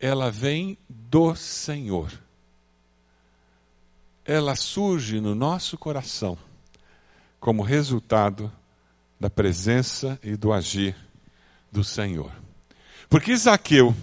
ela 0.00 0.30
vem 0.30 0.78
do 0.88 1.34
Senhor. 1.34 2.10
Ela 4.24 4.56
surge 4.56 5.20
no 5.20 5.34
nosso 5.34 5.76
coração 5.76 6.38
como 7.38 7.62
resultado 7.62 8.50
da 9.20 9.28
presença 9.28 10.18
e 10.22 10.36
do 10.36 10.52
agir 10.52 10.96
do 11.70 11.84
Senhor. 11.84 12.32
Porque 13.08 13.36
Zaqueu 13.36 13.94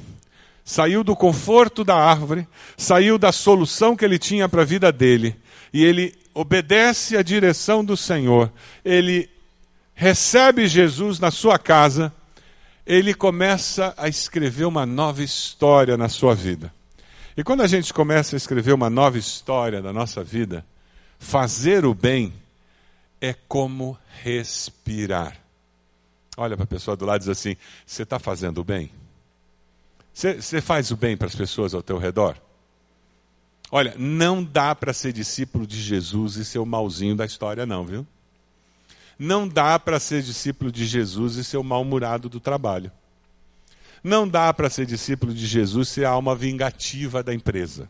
saiu 0.66 1.04
do 1.04 1.16
conforto 1.16 1.84
da 1.84 1.96
árvore, 1.96 2.48
saiu 2.76 3.20
da 3.20 3.32
solução 3.32 3.96
que 3.96 4.04
ele 4.04 4.18
tinha 4.18 4.50
para 4.50 4.64
a 4.64 4.66
vida 4.66 4.92
dele, 4.92 5.36
e 5.72 5.84
ele 5.84 6.16
obedece 6.34 7.16
à 7.16 7.22
direção 7.22 7.86
do 7.86 7.96
Senhor, 7.96 8.52
ele 8.84 9.30
recebe 9.94 10.68
Jesus 10.68 11.20
na 11.20 11.30
sua 11.30 11.60
casa, 11.60 12.12
ele 12.86 13.14
começa 13.14 13.94
a 13.96 14.10
escrever 14.10 14.66
uma 14.66 14.86
nova 14.86 15.24
história 15.24 15.96
na 15.96 16.10
sua 16.10 16.34
vida. 16.34 16.74
E 17.38 17.44
quando 17.44 17.62
a 17.62 17.68
gente 17.68 17.94
começa 17.94 18.36
a 18.36 18.38
escrever 18.38 18.74
uma 18.74 18.90
nova 18.90 19.18
história 19.18 19.82
da 19.82 19.94
nossa 19.94 20.24
vida, 20.24 20.66
fazer 21.20 21.86
o 21.86 21.94
bem 21.94 22.34
é 23.22 23.34
como 23.48 23.98
respirar. 24.24 25.38
Olha 26.38 26.56
para 26.56 26.64
a 26.64 26.68
pessoa 26.68 26.98
do 26.98 27.06
lado 27.06 27.18
e 27.18 27.20
diz 27.20 27.30
assim: 27.30 27.56
Você 27.86 28.04
está 28.04 28.20
fazendo 28.20 28.60
o 28.60 28.64
bem? 28.64 28.92
Você 30.16 30.62
faz 30.62 30.92
o 30.92 30.96
bem 30.96 31.18
para 31.18 31.28
as 31.28 31.36
pessoas 31.36 31.74
ao 31.74 31.84
teu 31.84 31.98
redor? 31.98 32.38
Olha, 33.70 33.94
não 33.98 34.42
dá 34.42 34.74
para 34.74 34.94
ser 34.94 35.12
discípulo 35.12 35.68
de 35.68 35.82
Jesus 35.82 36.38
e 36.38 36.46
ser 36.46 36.60
o 36.60 36.66
malzinho 36.66 37.18
da 37.18 37.26
história, 37.26 37.66
não, 37.66 37.84
viu? 37.84 38.08
Não 39.20 39.46
dá 39.46 39.78
para 39.78 40.00
ser 40.00 40.24
discípulo 40.24 40.72
de 40.72 40.86
Jesus 40.86 41.36
e 41.36 41.44
ser 41.44 41.58
o 41.58 41.64
mal-humorado 41.64 42.30
do 42.30 42.40
trabalho. 42.40 42.90
Não 44.02 44.26
dá 44.26 44.54
para 44.54 44.70
ser 44.70 44.86
discípulo 44.86 45.34
de 45.34 45.46
Jesus 45.46 45.90
e 45.90 45.92
ser 45.92 46.06
a 46.06 46.12
alma 46.12 46.34
vingativa 46.34 47.22
da 47.22 47.34
empresa. 47.34 47.90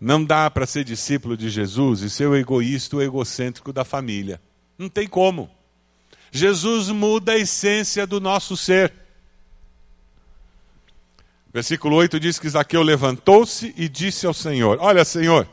Não 0.00 0.24
dá 0.24 0.48
para 0.48 0.64
ser 0.64 0.84
discípulo 0.84 1.36
de 1.36 1.50
Jesus 1.50 2.02
e 2.02 2.10
ser 2.10 2.28
o 2.28 2.36
egoísta, 2.36 2.96
o 2.96 3.02
egocêntrico 3.02 3.72
da 3.72 3.84
família. 3.84 4.40
Não 4.78 4.88
tem 4.88 5.08
como. 5.08 5.50
Jesus 6.30 6.88
muda 6.88 7.32
a 7.32 7.38
essência 7.38 8.06
do 8.06 8.20
nosso 8.20 8.56
ser. 8.56 9.01
Versículo 11.52 11.96
8 11.96 12.18
diz 12.18 12.38
que 12.38 12.48
Zaqueu 12.48 12.82
levantou-se 12.82 13.74
e 13.76 13.88
disse 13.88 14.26
ao 14.26 14.32
Senhor: 14.32 14.78
Olha, 14.80 15.04
Senhor, 15.04 15.46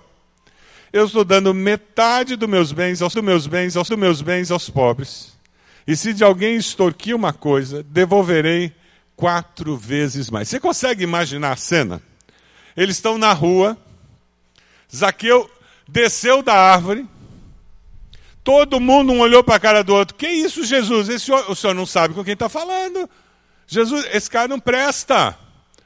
eu 0.93 1.05
estou 1.05 1.25
dando 1.25 1.53
metade 1.53 2.35
dos 2.35 2.49
meus 2.49 2.71
bens 2.71 3.01
aos 3.01 3.13
dos 3.13 3.23
meus 3.23 3.47
bens 3.47 3.75
aos 3.75 3.89
dos 3.89 3.97
meus 3.97 4.21
bens 4.21 4.51
aos 4.51 4.69
pobres. 4.69 5.37
E 5.85 5.95
se 5.95 6.13
de 6.13 6.23
alguém 6.23 6.55
extorquir 6.55 7.15
uma 7.15 7.33
coisa, 7.33 7.83
devolverei 7.83 8.73
quatro 9.15 9.75
vezes 9.75 10.29
mais. 10.29 10.47
Você 10.47 10.59
consegue 10.59 11.03
imaginar 11.03 11.51
a 11.51 11.57
cena? 11.57 12.01
Eles 12.77 12.95
estão 12.95 13.17
na 13.17 13.33
rua, 13.33 13.77
Zaqueu 14.93 15.49
desceu 15.87 16.41
da 16.41 16.53
árvore, 16.53 17.07
Todo 18.49 18.79
mundo 18.79 19.11
um 19.11 19.19
olhou 19.19 19.43
para 19.43 19.55
a 19.55 19.59
cara 19.59 19.83
do 19.83 19.93
outro. 19.93 20.15
Que 20.15 20.27
isso, 20.27 20.63
Jesus? 20.63 21.07
Esse, 21.07 21.31
o 21.31 21.53
senhor 21.53 21.75
não 21.75 21.85
sabe 21.85 22.15
com 22.15 22.23
quem 22.23 22.33
está 22.33 22.49
falando. 22.49 23.07
Jesus, 23.67 24.07
esse 24.11 24.27
cara 24.27 24.47
não 24.47 24.59
presta. 24.59 25.37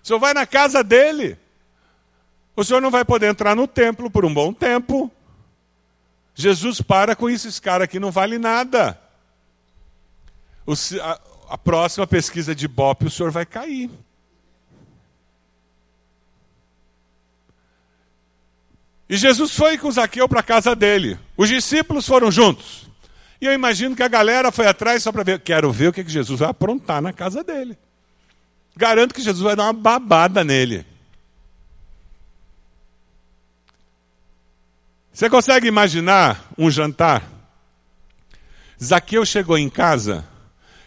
O 0.04 0.08
senhor 0.08 0.20
vai 0.20 0.34
na 0.34 0.46
casa 0.46 0.84
dele. 0.84 1.38
O 2.56 2.63
senhor 2.63 2.82
não 2.82 2.92
vai 2.92 3.06
poder 3.06 3.28
entrar 3.28 3.56
no 3.56 3.68
templo 3.68 4.12
por 4.12 4.26
um 4.26 4.34
bom 4.34 4.54
tempo. 4.54 5.10
Jesus 6.36 6.82
para 6.82 7.16
com 7.16 7.30
isso, 7.30 7.48
esse 7.48 7.62
cara 7.62 7.86
aqui 7.86 8.00
não 8.00 8.12
vale 8.12 8.38
nada. 8.38 9.00
O, 10.66 10.74
a, 10.74 11.22
a 11.50 11.58
próxima 11.58 12.06
pesquisa 12.06 12.54
de 12.54 12.66
Ibope 12.66 13.06
o 13.06 13.10
senhor 13.10 13.32
vai 13.32 13.46
cair. 13.46 13.89
E 19.10 19.16
Jesus 19.16 19.56
foi 19.56 19.78
com 19.78 19.92
Zaqueu 19.92 20.28
para 20.28 20.42
a 20.42 20.44
casa 20.44 20.76
dele. 20.76 21.18
Os 21.38 21.48
discípulos 21.48 22.06
foram 22.06 22.30
juntos. 22.32 22.89
E 23.39 23.46
eu 23.46 23.54
imagino 23.54 23.96
que 23.96 24.04
a 24.04 24.08
galera 24.08 24.52
foi 24.52 24.68
atrás 24.68 25.04
só 25.04 25.12
para 25.12 25.24
ver. 25.24 25.39
Quero 25.39 25.72
ver 25.72 25.89
o 25.89 25.94
que, 25.94 26.04
que 26.04 26.10
Jesus 26.10 26.39
vai 26.39 26.50
aprontar 26.50 27.02
na 27.02 27.13
casa 27.13 27.44
dele. 27.44 27.78
Garanto 28.76 29.14
que 29.14 29.22
Jesus 29.22 29.44
vai 29.44 29.56
dar 29.56 29.64
uma 29.64 29.74
babada 29.74 30.44
nele. 30.44 30.86
Você 35.14 35.30
consegue 35.30 35.68
imaginar 35.68 36.52
um 36.58 36.72
jantar? 36.72 37.30
Zaqueu 38.84 39.24
chegou 39.26 39.58
em 39.58 39.70
casa, 39.70 40.28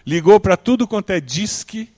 ligou 0.05 0.41
para 0.41 0.57
tudo 0.57 0.87
quanto 0.87 1.11
é 1.11 1.21
disque 1.21 1.89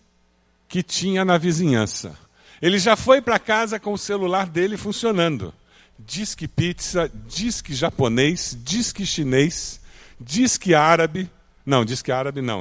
que 0.69 0.83
tinha 0.83 1.25
na 1.25 1.39
vizinhança. 1.39 2.15
Ele 2.61 2.79
já 2.79 2.97
foi 2.97 3.23
para 3.23 3.39
casa 3.39 3.81
com 3.81 3.93
o 3.95 3.99
celular 3.99 4.47
dele 4.47 4.77
funcionando. 4.77 5.55
Disque 5.99 6.47
pizza, 6.47 7.11
disque 7.27 7.75
japonês, 7.75 8.57
disque 8.63 9.07
chinês, 9.07 9.81
disque 10.21 10.75
árabe. 10.75 11.31
Não, 11.65 11.85
disque 11.85 12.13
árabe 12.13 12.43
não. 12.43 12.61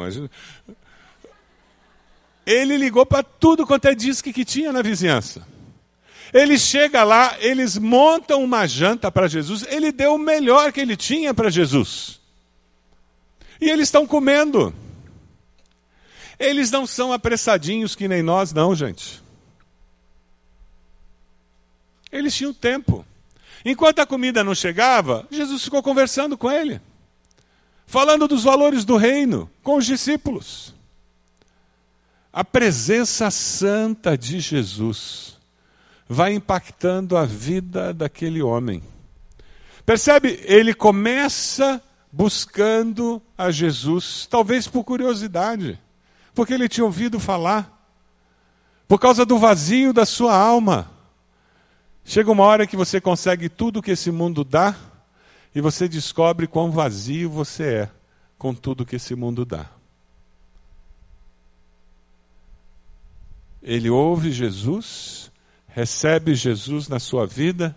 Ele 2.48 2.78
ligou 2.78 3.06
para 3.06 3.22
tudo 3.22 3.68
quanto 3.68 3.90
é 3.90 3.94
disque 3.94 4.32
que 4.32 4.46
tinha 4.46 4.72
na 4.72 4.82
vizinhança. 4.82 5.46
Ele 6.34 6.58
chega 6.58 7.04
lá, 7.04 7.36
eles 7.42 7.78
montam 7.78 8.42
uma 8.42 8.66
janta 8.66 9.12
para 9.12 9.28
Jesus, 9.28 9.66
ele 9.68 9.92
deu 9.92 10.16
o 10.16 10.18
melhor 10.18 10.72
que 10.72 10.80
ele 10.80 10.96
tinha 10.96 11.34
para 11.34 11.50
Jesus. 11.50 12.22
E 13.60 13.70
eles 13.70 13.90
estão 13.90 14.08
comendo. 14.08 14.74
Eles 16.40 16.72
não 16.72 16.88
são 16.88 17.12
apressadinhos 17.12 17.96
que 17.96 18.08
nem 18.08 18.24
nós, 18.24 18.54
não, 18.54 18.74
gente. 18.74 19.22
Eles 22.10 22.34
tinham 22.34 22.54
tempo. 22.54 23.06
Enquanto 23.66 24.00
a 24.00 24.06
comida 24.06 24.42
não 24.42 24.56
chegava, 24.56 25.28
Jesus 25.30 25.66
ficou 25.66 25.84
conversando 25.84 26.38
com 26.38 26.50
ele, 26.50 26.80
falando 27.86 28.26
dos 28.26 28.46
valores 28.46 28.86
do 28.86 28.96
reino 28.96 29.52
com 29.62 29.76
os 29.76 29.86
discípulos. 29.86 30.77
A 32.38 32.44
presença 32.44 33.32
santa 33.32 34.16
de 34.16 34.40
Jesus 34.40 35.40
vai 36.08 36.36
impactando 36.36 37.18
a 37.18 37.26
vida 37.26 37.92
daquele 37.92 38.44
homem. 38.44 38.84
Percebe? 39.84 40.40
Ele 40.44 40.72
começa 40.72 41.82
buscando 42.12 43.20
a 43.36 43.50
Jesus, 43.50 44.28
talvez 44.30 44.68
por 44.68 44.84
curiosidade, 44.84 45.80
porque 46.36 46.54
ele 46.54 46.70
tinha 46.70 46.86
ouvido 46.86 47.20
falar, 47.20 47.76
por 48.88 49.00
causa 49.00 49.26
do 49.26 49.40
vazio 49.40 49.92
da 49.92 50.06
sua 50.06 50.38
alma. 50.38 50.92
Chega 52.06 52.32
uma 52.32 52.44
hora 52.44 52.68
que 52.68 52.78
você 52.78 53.02
consegue 53.02 53.50
tudo 53.50 53.82
que 53.82 53.90
esse 53.90 54.12
mundo 54.12 54.44
dá 54.44 54.76
e 55.56 55.60
você 55.60 55.88
descobre 55.88 56.46
quão 56.46 56.70
vazio 56.70 57.32
você 57.32 57.64
é 57.64 57.90
com 58.38 58.54
tudo 58.54 58.86
que 58.86 58.98
esse 58.98 59.16
mundo 59.16 59.44
dá. 59.44 59.77
Ele 63.68 63.90
ouve 63.90 64.32
Jesus 64.32 65.30
recebe 65.78 66.34
Jesus 66.34 66.88
na 66.88 67.00
sua 67.00 67.28
vida, 67.28 67.76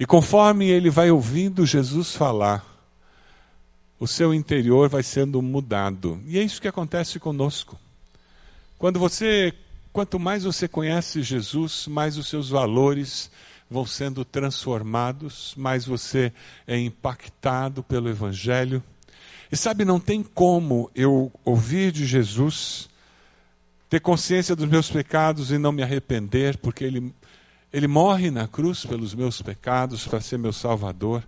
e 0.00 0.06
conforme 0.06 0.66
ele 0.66 0.88
vai 0.88 1.10
ouvindo 1.10 1.66
Jesus 1.66 2.14
falar, 2.14 2.64
o 4.00 4.06
seu 4.06 4.32
interior 4.32 4.88
vai 4.88 5.02
sendo 5.02 5.42
mudado. 5.42 6.18
E 6.26 6.38
é 6.38 6.42
isso 6.42 6.62
que 6.62 6.68
acontece 6.68 7.18
conosco. 7.18 7.78
Quando 8.78 8.98
você, 8.98 9.52
quanto 9.92 10.18
mais 10.18 10.44
você 10.44 10.66
conhece 10.66 11.22
Jesus, 11.22 11.86
mais 11.88 12.16
os 12.16 12.26
seus 12.26 12.48
valores 12.48 13.30
vão 13.68 13.84
sendo 13.84 14.24
transformados, 14.24 15.52
mais 15.58 15.84
você 15.84 16.32
é 16.66 16.78
impactado 16.78 17.82
pelo 17.82 18.08
evangelho. 18.08 18.82
E 19.52 19.56
sabe, 19.58 19.84
não 19.84 20.00
tem 20.00 20.22
como 20.22 20.90
eu 20.94 21.30
ouvir 21.44 21.92
de 21.92 22.06
Jesus 22.06 22.88
ter 23.88 24.00
consciência 24.00 24.56
dos 24.56 24.68
meus 24.68 24.90
pecados 24.90 25.50
e 25.50 25.58
não 25.58 25.72
me 25.72 25.82
arrepender, 25.82 26.58
porque 26.58 26.84
Ele, 26.84 27.14
ele 27.72 27.86
morre 27.86 28.30
na 28.30 28.48
cruz 28.48 28.84
pelos 28.84 29.14
meus 29.14 29.40
pecados 29.40 30.06
para 30.06 30.20
ser 30.20 30.38
meu 30.38 30.52
Salvador. 30.52 31.22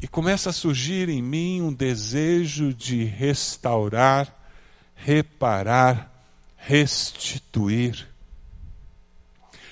E 0.00 0.08
começa 0.08 0.50
a 0.50 0.52
surgir 0.52 1.08
em 1.08 1.22
mim 1.22 1.62
um 1.62 1.72
desejo 1.72 2.74
de 2.74 3.04
restaurar, 3.04 4.34
reparar, 4.94 6.12
restituir. 6.56 8.08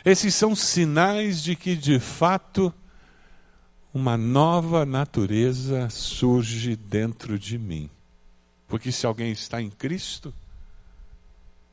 Esses 0.04 0.34
são 0.34 0.54
sinais 0.54 1.42
de 1.42 1.56
que, 1.56 1.76
de 1.76 1.98
fato, 1.98 2.72
uma 3.92 4.16
nova 4.16 4.86
natureza 4.86 5.90
surge 5.90 6.76
dentro 6.76 7.38
de 7.38 7.58
mim. 7.58 7.90
Porque 8.68 8.92
se 8.92 9.04
alguém 9.04 9.32
está 9.32 9.60
em 9.60 9.68
Cristo, 9.68 10.32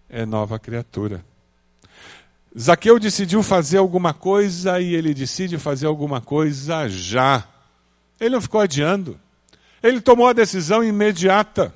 é 0.10 0.26
nova 0.26 0.58
criatura. 0.60 1.24
Zaqueu 2.58 3.00
decidiu 3.00 3.43
fazer 3.43 3.78
alguma 3.78 4.13
coisa 4.13 4.80
e 4.80 4.96
ele 4.96 5.13
decide 5.13 5.58
fazer 5.58 5.86
alguma 5.86 6.20
coisa 6.20 6.88
já. 6.89 7.43
Ele 8.20 8.32
não 8.32 8.41
ficou 8.41 8.62
adiando. 8.62 9.20
Ele 9.84 10.02
tomou 10.02 10.28
a 10.28 10.34
decisão 10.34 10.84
imediata. 10.84 11.74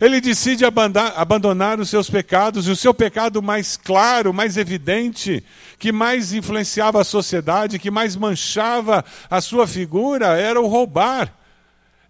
Ele 0.00 0.20
decide 0.20 0.64
abandonar 0.64 1.78
os 1.78 1.88
seus 1.88 2.10
pecados, 2.10 2.66
e 2.66 2.70
o 2.70 2.76
seu 2.76 2.92
pecado 2.92 3.40
mais 3.40 3.76
claro, 3.76 4.32
mais 4.32 4.56
evidente, 4.56 5.44
que 5.78 5.92
mais 5.92 6.32
influenciava 6.32 7.00
a 7.00 7.04
sociedade, 7.04 7.78
que 7.78 7.90
mais 7.90 8.16
manchava 8.16 9.04
a 9.30 9.40
sua 9.40 9.66
figura, 9.68 10.36
era 10.36 10.60
o 10.60 10.66
roubar. 10.66 11.32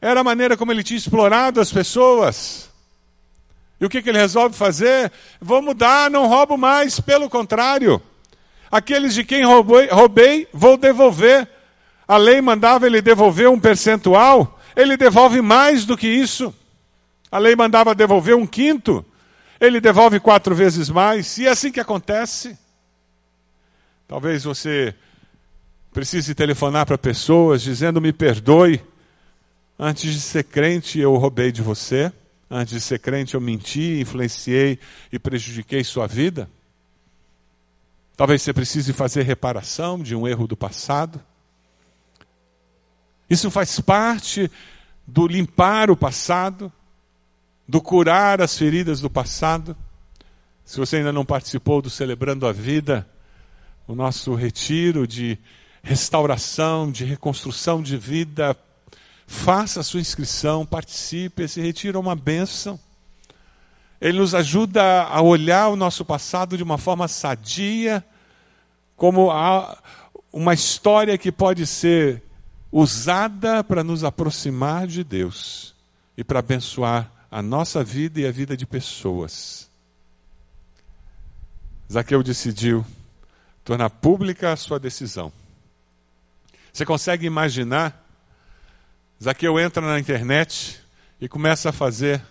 Era 0.00 0.20
a 0.20 0.24
maneira 0.24 0.56
como 0.56 0.72
ele 0.72 0.82
tinha 0.82 0.96
explorado 0.96 1.60
as 1.60 1.72
pessoas. 1.72 2.70
E 3.84 3.86
o 3.86 3.88
que, 3.90 4.00
que 4.00 4.08
ele 4.08 4.16
resolve 4.16 4.56
fazer? 4.56 5.12
Vou 5.38 5.60
mudar, 5.60 6.10
não 6.10 6.26
roubo 6.26 6.56
mais, 6.56 7.00
pelo 7.00 7.28
contrário. 7.28 8.00
Aqueles 8.70 9.12
de 9.12 9.22
quem 9.22 9.44
roubei, 9.44 9.88
roubei, 9.88 10.48
vou 10.54 10.78
devolver. 10.78 11.46
A 12.08 12.16
lei 12.16 12.40
mandava 12.40 12.86
ele 12.86 13.02
devolver 13.02 13.46
um 13.46 13.60
percentual, 13.60 14.58
ele 14.74 14.96
devolve 14.96 15.42
mais 15.42 15.84
do 15.84 15.98
que 15.98 16.08
isso. 16.08 16.54
A 17.30 17.36
lei 17.36 17.54
mandava 17.54 17.94
devolver 17.94 18.34
um 18.34 18.46
quinto, 18.46 19.04
ele 19.60 19.82
devolve 19.82 20.18
quatro 20.18 20.54
vezes 20.54 20.88
mais. 20.88 21.36
E 21.36 21.46
é 21.46 21.50
assim 21.50 21.70
que 21.70 21.78
acontece. 21.78 22.58
Talvez 24.08 24.44
você 24.44 24.94
precise 25.92 26.34
telefonar 26.34 26.86
para 26.86 26.96
pessoas 26.96 27.60
dizendo: 27.60 28.00
me 28.00 28.14
perdoe, 28.14 28.82
antes 29.78 30.10
de 30.10 30.20
ser 30.22 30.44
crente 30.44 30.98
eu 30.98 31.14
roubei 31.16 31.52
de 31.52 31.60
você. 31.60 32.10
Antes 32.50 32.74
de 32.74 32.80
ser 32.80 32.98
crente, 32.98 33.34
eu 33.34 33.40
menti, 33.40 34.00
influenciei 34.00 34.78
e 35.10 35.18
prejudiquei 35.18 35.82
sua 35.82 36.06
vida. 36.06 36.48
Talvez 38.16 38.42
você 38.42 38.52
precise 38.52 38.92
fazer 38.92 39.22
reparação 39.22 40.00
de 40.00 40.14
um 40.14 40.28
erro 40.28 40.46
do 40.46 40.56
passado. 40.56 41.20
Isso 43.28 43.50
faz 43.50 43.80
parte 43.80 44.50
do 45.06 45.26
limpar 45.26 45.90
o 45.90 45.96
passado, 45.96 46.72
do 47.66 47.80
curar 47.80 48.40
as 48.40 48.56
feridas 48.56 49.00
do 49.00 49.10
passado. 49.10 49.76
Se 50.64 50.78
você 50.78 50.96
ainda 50.98 51.12
não 51.12 51.24
participou 51.24 51.82
do 51.82 51.90
Celebrando 51.90 52.46
a 52.46 52.52
Vida, 52.52 53.08
o 53.86 53.94
nosso 53.94 54.34
retiro 54.34 55.06
de 55.06 55.38
restauração, 55.82 56.90
de 56.90 57.04
reconstrução 57.04 57.82
de 57.82 57.96
vida 57.96 58.56
Faça 59.26 59.80
a 59.80 59.82
sua 59.82 60.00
inscrição, 60.00 60.66
participe, 60.66 61.42
esse 61.42 61.60
retiro 61.60 61.98
é 61.98 62.00
uma 62.00 62.14
bênção. 62.14 62.78
Ele 64.00 64.18
nos 64.18 64.34
ajuda 64.34 65.04
a 65.04 65.20
olhar 65.22 65.68
o 65.68 65.76
nosso 65.76 66.04
passado 66.04 66.56
de 66.56 66.62
uma 66.62 66.76
forma 66.76 67.08
sadia, 67.08 68.04
como 68.96 69.30
uma 70.32 70.52
história 70.52 71.16
que 71.16 71.32
pode 71.32 71.66
ser 71.66 72.22
usada 72.70 73.64
para 73.64 73.82
nos 73.84 74.04
aproximar 74.04 74.86
de 74.86 75.02
Deus 75.02 75.74
e 76.16 76.24
para 76.24 76.40
abençoar 76.40 77.10
a 77.30 77.40
nossa 77.40 77.82
vida 77.82 78.20
e 78.20 78.26
a 78.26 78.30
vida 78.30 78.56
de 78.56 78.66
pessoas. 78.66 79.70
Zaqueu 81.90 82.22
decidiu 82.22 82.84
tornar 83.64 83.90
pública 83.90 84.52
a 84.52 84.56
sua 84.56 84.78
decisão. 84.78 85.32
Você 86.72 86.84
consegue 86.84 87.26
imaginar 87.26 88.03
Zaqueu 89.22 89.58
entra 89.58 89.86
na 89.86 89.98
internet 89.98 90.80
e 91.20 91.28
começa 91.28 91.70
a 91.70 91.72
fazer 91.72 92.22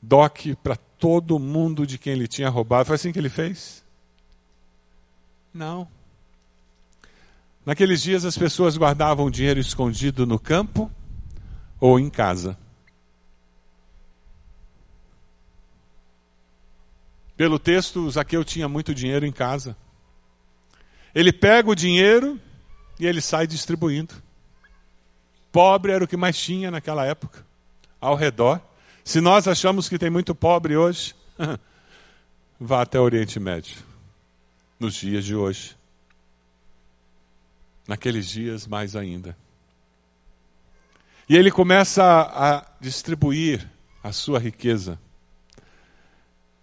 doc 0.00 0.46
para 0.62 0.76
todo 0.76 1.38
mundo 1.38 1.86
de 1.86 1.98
quem 1.98 2.12
ele 2.12 2.28
tinha 2.28 2.48
roubado. 2.48 2.86
Foi 2.86 2.96
assim 2.96 3.12
que 3.12 3.18
ele 3.18 3.28
fez? 3.28 3.82
Não. 5.52 5.88
Naqueles 7.64 8.02
dias 8.02 8.24
as 8.24 8.36
pessoas 8.36 8.76
guardavam 8.76 9.26
o 9.26 9.30
dinheiro 9.30 9.60
escondido 9.60 10.26
no 10.26 10.38
campo 10.38 10.90
ou 11.80 11.98
em 11.98 12.10
casa. 12.10 12.58
Pelo 17.36 17.58
texto, 17.58 18.08
Zaqueu 18.10 18.44
tinha 18.44 18.68
muito 18.68 18.94
dinheiro 18.94 19.26
em 19.26 19.32
casa. 19.32 19.76
Ele 21.14 21.32
pega 21.32 21.70
o 21.70 21.74
dinheiro 21.74 22.40
e 22.98 23.06
ele 23.06 23.20
sai 23.20 23.46
distribuindo. 23.46 24.14
Pobre 25.52 25.92
era 25.92 26.02
o 26.02 26.08
que 26.08 26.16
mais 26.16 26.36
tinha 26.36 26.70
naquela 26.70 27.04
época, 27.04 27.44
ao 28.00 28.16
redor. 28.16 28.58
Se 29.04 29.20
nós 29.20 29.46
achamos 29.46 29.86
que 29.86 29.98
tem 29.98 30.08
muito 30.08 30.34
pobre 30.34 30.76
hoje, 30.76 31.14
vá 32.58 32.80
até 32.80 32.98
o 32.98 33.02
Oriente 33.02 33.38
Médio, 33.38 33.76
nos 34.80 34.94
dias 34.94 35.24
de 35.24 35.36
hoje. 35.36 35.76
Naqueles 37.86 38.26
dias, 38.26 38.66
mais 38.66 38.96
ainda. 38.96 39.36
E 41.28 41.36
ele 41.36 41.50
começa 41.50 42.02
a 42.02 42.64
distribuir 42.80 43.68
a 44.02 44.10
sua 44.10 44.38
riqueza. 44.38 44.98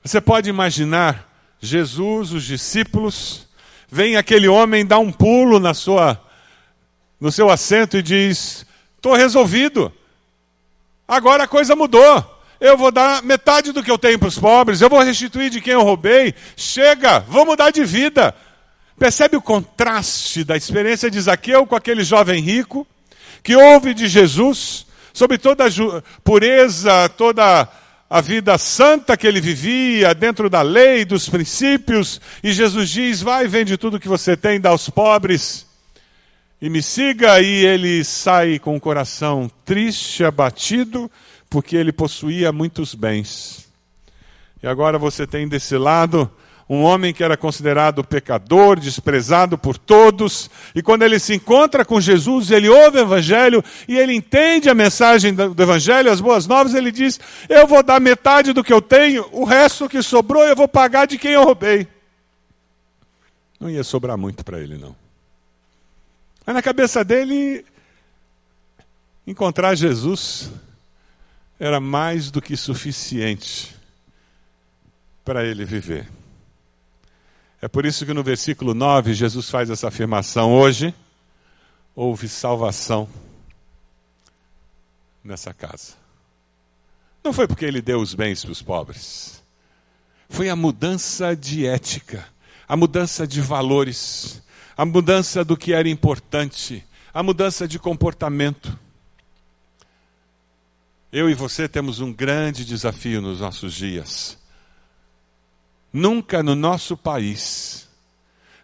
Você 0.03 0.19
pode 0.19 0.49
imaginar 0.49 1.29
Jesus, 1.59 2.31
os 2.31 2.43
discípulos, 2.43 3.47
vem 3.89 4.15
aquele 4.15 4.47
homem 4.47 4.85
dar 4.85 4.99
um 4.99 5.11
pulo 5.11 5.59
na 5.59 5.73
sua 5.73 6.25
no 7.19 7.31
seu 7.31 7.49
assento 7.49 7.97
e 7.97 8.01
diz: 8.01 8.65
"Estou 8.99 9.15
resolvido. 9.15 9.91
Agora 11.07 11.45
a 11.45 11.47
coisa 11.47 11.73
mudou. 11.73 12.37
Eu 12.59 12.77
vou 12.77 12.91
dar 12.91 13.23
metade 13.23 13.71
do 13.71 13.81
que 13.81 13.89
eu 13.89 13.97
tenho 13.97 14.19
para 14.19 14.27
os 14.27 14.37
pobres, 14.37 14.81
eu 14.81 14.89
vou 14.89 15.01
restituir 15.01 15.49
de 15.49 15.61
quem 15.61 15.71
eu 15.71 15.81
roubei. 15.81 16.35
Chega, 16.57 17.19
vou 17.21 17.45
mudar 17.45 17.71
de 17.71 17.85
vida." 17.85 18.35
Percebe 18.97 19.37
o 19.37 19.41
contraste 19.41 20.43
da 20.43 20.57
experiência 20.57 21.09
de 21.09 21.21
Zaqueu 21.21 21.65
com 21.65 21.73
aquele 21.73 22.03
jovem 22.03 22.41
rico 22.41 22.85
que 23.41 23.55
ouve 23.55 23.93
de 23.93 24.09
Jesus 24.09 24.85
sobre 25.13 25.37
toda 25.37 25.65
a 25.65 25.69
pureza, 26.21 27.07
toda 27.07 27.65
a 28.09 28.21
vida 28.21 28.57
santa 28.57 29.15
que 29.15 29.25
ele 29.25 29.39
vivia, 29.39 30.13
dentro 30.13 30.49
da 30.49 30.61
lei, 30.61 31.05
dos 31.05 31.29
princípios, 31.29 32.19
e 32.43 32.51
Jesus 32.51 32.89
diz: 32.89 33.21
Vai, 33.21 33.47
vende 33.47 33.77
tudo 33.77 33.99
que 34.01 34.07
você 34.09 34.35
tem, 34.35 34.59
dá 34.59 34.71
aos 34.71 34.89
pobres, 34.89 35.65
e 36.61 36.69
me 36.69 36.81
siga. 36.81 37.41
E 37.41 37.65
ele 37.65 38.03
sai 38.03 38.59
com 38.59 38.75
o 38.75 38.79
coração 38.79 39.49
triste, 39.63 40.23
abatido, 40.23 41.09
porque 41.49 41.75
ele 41.75 41.91
possuía 41.91 42.51
muitos 42.51 42.93
bens. 42.93 43.67
E 44.61 44.67
agora 44.67 44.97
você 44.97 45.25
tem 45.25 45.47
desse 45.47 45.77
lado 45.77 46.29
um 46.69 46.83
homem 46.83 47.11
que 47.11 47.23
era 47.23 47.35
considerado 47.35 48.03
pecador, 48.03 48.79
desprezado 48.79 49.57
por 49.57 49.75
todos, 49.75 50.51
e 50.75 50.83
quando 50.83 51.01
ele 51.01 51.17
se 51.17 51.33
encontra 51.33 51.83
com 51.83 51.99
Jesus, 51.99 52.51
ele 52.51 52.69
ouve 52.69 52.99
o 52.99 53.01
Evangelho 53.01 53.63
e 53.87 53.97
ele 53.97 54.13
entende 54.13 54.69
a 54.69 54.75
mensagem 54.75 55.33
do 55.33 55.63
Evangelho, 55.63 56.11
as 56.11 56.21
boas 56.21 56.45
novas, 56.45 56.75
ele 56.75 56.91
diz: 56.91 57.19
Eu 57.49 57.65
vou 57.65 57.81
dar 57.81 57.99
metade 57.99 58.53
do 58.53 58.63
que 58.63 58.71
eu 58.71 58.83
tenho, 58.83 59.25
o 59.31 59.45
resto 59.45 59.89
que 59.89 60.03
sobrou 60.03 60.43
eu 60.43 60.55
vou 60.55 60.67
pagar 60.67 61.07
de 61.07 61.17
quem 61.17 61.31
eu 61.31 61.43
roubei. 61.43 61.87
Não 63.59 63.67
ia 63.67 63.83
sobrar 63.83 64.15
muito 64.15 64.45
para 64.45 64.59
ele, 64.59 64.77
não. 64.77 64.95
Mas 66.49 66.55
na 66.55 66.63
cabeça 66.63 67.03
dele, 67.03 67.63
encontrar 69.27 69.75
Jesus 69.75 70.49
era 71.59 71.79
mais 71.79 72.31
do 72.31 72.41
que 72.41 72.57
suficiente 72.57 73.77
para 75.23 75.45
ele 75.45 75.63
viver. 75.63 76.09
É 77.61 77.67
por 77.67 77.85
isso 77.85 78.03
que 78.03 78.15
no 78.15 78.23
versículo 78.23 78.73
9 78.73 79.13
Jesus 79.13 79.47
faz 79.47 79.69
essa 79.69 79.89
afirmação: 79.89 80.51
hoje 80.51 80.91
houve 81.95 82.27
salvação 82.27 83.07
nessa 85.23 85.53
casa. 85.53 85.93
Não 87.23 87.31
foi 87.31 87.47
porque 87.47 87.65
ele 87.65 87.79
deu 87.79 88.01
os 88.01 88.15
bens 88.15 88.43
para 88.43 88.51
os 88.51 88.61
pobres. 88.63 89.43
Foi 90.27 90.49
a 90.49 90.55
mudança 90.55 91.35
de 91.35 91.67
ética, 91.67 92.27
a 92.67 92.75
mudança 92.75 93.27
de 93.27 93.39
valores, 93.39 94.41
a 94.79 94.85
mudança 94.85 95.43
do 95.43 95.57
que 95.57 95.73
era 95.73 95.89
importante, 95.89 96.85
a 97.13 97.21
mudança 97.21 97.67
de 97.67 97.77
comportamento. 97.77 98.79
Eu 101.11 101.29
e 101.29 101.33
você 101.33 101.67
temos 101.67 101.99
um 101.99 102.13
grande 102.13 102.63
desafio 102.63 103.19
nos 103.19 103.41
nossos 103.41 103.73
dias 103.73 104.37
Nunca 105.91 106.41
no 106.41 106.55
nosso 106.55 106.95
país 106.95 107.89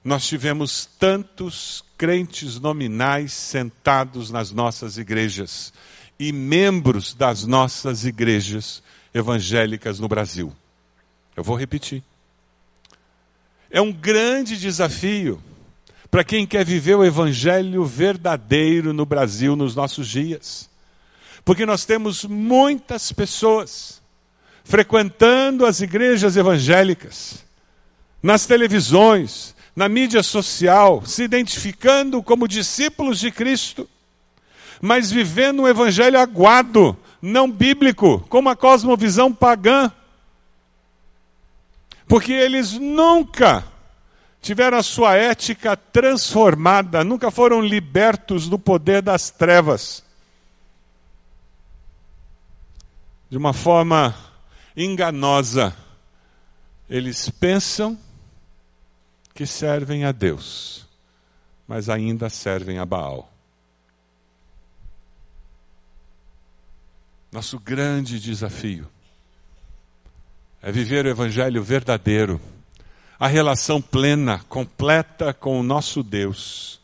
nós 0.05 0.25
tivemos 0.25 0.85
tantos 0.97 1.83
crentes 1.97 2.61
nominais 2.61 3.33
sentados 3.33 4.31
nas 4.31 4.51
nossas 4.51 4.97
igrejas 4.97 5.73
e 6.17 6.31
membros 6.31 7.13
das 7.13 7.43
nossas 7.45 8.05
igrejas 8.05 8.81
evangélicas 9.13 9.99
no 9.99 10.07
Brasil. 10.07 10.55
Eu 11.35 11.43
vou 11.43 11.57
repetir. 11.57 12.01
É 13.69 13.81
um 13.81 13.91
grande 13.91 14.55
desafio 14.55 15.43
para 16.15 16.23
quem 16.23 16.47
quer 16.47 16.63
viver 16.63 16.95
o 16.95 17.03
evangelho 17.03 17.83
verdadeiro 17.83 18.93
no 18.93 19.05
Brasil 19.05 19.53
nos 19.53 19.75
nossos 19.75 20.07
dias. 20.07 20.69
Porque 21.43 21.65
nós 21.65 21.83
temos 21.83 22.23
muitas 22.23 23.11
pessoas 23.11 24.01
frequentando 24.63 25.65
as 25.65 25.81
igrejas 25.81 26.37
evangélicas, 26.37 27.43
nas 28.23 28.45
televisões, 28.45 29.53
na 29.75 29.89
mídia 29.89 30.23
social, 30.23 31.05
se 31.05 31.23
identificando 31.23 32.23
como 32.23 32.47
discípulos 32.47 33.19
de 33.19 33.29
Cristo, 33.29 33.85
mas 34.79 35.11
vivendo 35.11 35.63
um 35.63 35.67
evangelho 35.67 36.17
aguado, 36.17 36.97
não 37.21 37.51
bíblico, 37.51 38.21
com 38.29 38.39
uma 38.39 38.55
cosmovisão 38.55 39.33
pagã. 39.33 39.91
Porque 42.07 42.31
eles 42.31 42.71
nunca 42.71 43.74
tiveram 44.45 44.77
a 44.77 44.83
sua 44.83 45.15
ética 45.15 45.75
transformada, 45.75 47.03
nunca 47.03 47.31
foram 47.31 47.61
libertos 47.61 48.47
do 48.47 48.59
poder 48.59 49.01
das 49.01 49.31
trevas. 49.31 50.05
De 53.27 53.35
uma 53.35 53.53
forma 53.53 54.15
enganosa. 54.77 55.75
Eles 56.87 57.27
pensam 57.27 57.97
que 59.33 59.47
servem 59.47 60.05
a 60.05 60.11
Deus, 60.11 60.87
mas 61.67 61.89
ainda 61.89 62.29
servem 62.29 62.77
a 62.77 62.85
Baal. 62.85 63.33
Nosso 67.31 67.59
grande 67.59 68.19
desafio 68.19 68.87
é 70.61 70.71
viver 70.71 71.07
o 71.07 71.09
Evangelho 71.09 71.63
verdadeiro, 71.63 72.39
a 73.19 73.27
relação 73.27 73.81
plena, 73.81 74.39
completa 74.49 75.33
com 75.33 75.59
o 75.59 75.63
nosso 75.63 76.03
Deus, 76.03 76.79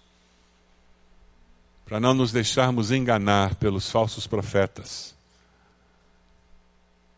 para 1.86 2.00
não 2.00 2.14
nos 2.14 2.32
deixarmos 2.32 2.92
enganar 2.92 3.56
pelos 3.56 3.90
falsos 3.90 4.26
profetas 4.26 5.12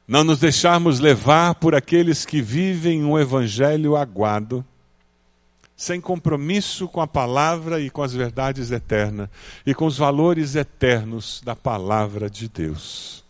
não 0.07 0.23
nos 0.23 0.39
deixarmos 0.39 0.99
levar 0.99 1.55
por 1.55 1.73
aqueles 1.73 2.25
que 2.25 2.41
vivem 2.41 3.03
um 3.03 3.17
evangelho 3.17 3.95
aguado, 3.95 4.65
sem 5.75 5.99
compromisso 5.99 6.87
com 6.87 7.01
a 7.01 7.07
palavra 7.07 7.79
e 7.79 7.89
com 7.89 8.03
as 8.03 8.13
verdades 8.13 8.71
eternas 8.71 9.29
e 9.65 9.73
com 9.73 9.85
os 9.85 9.97
valores 9.97 10.55
eternos 10.55 11.41
da 11.43 11.55
palavra 11.55 12.29
de 12.29 12.47
Deus. 12.47 13.22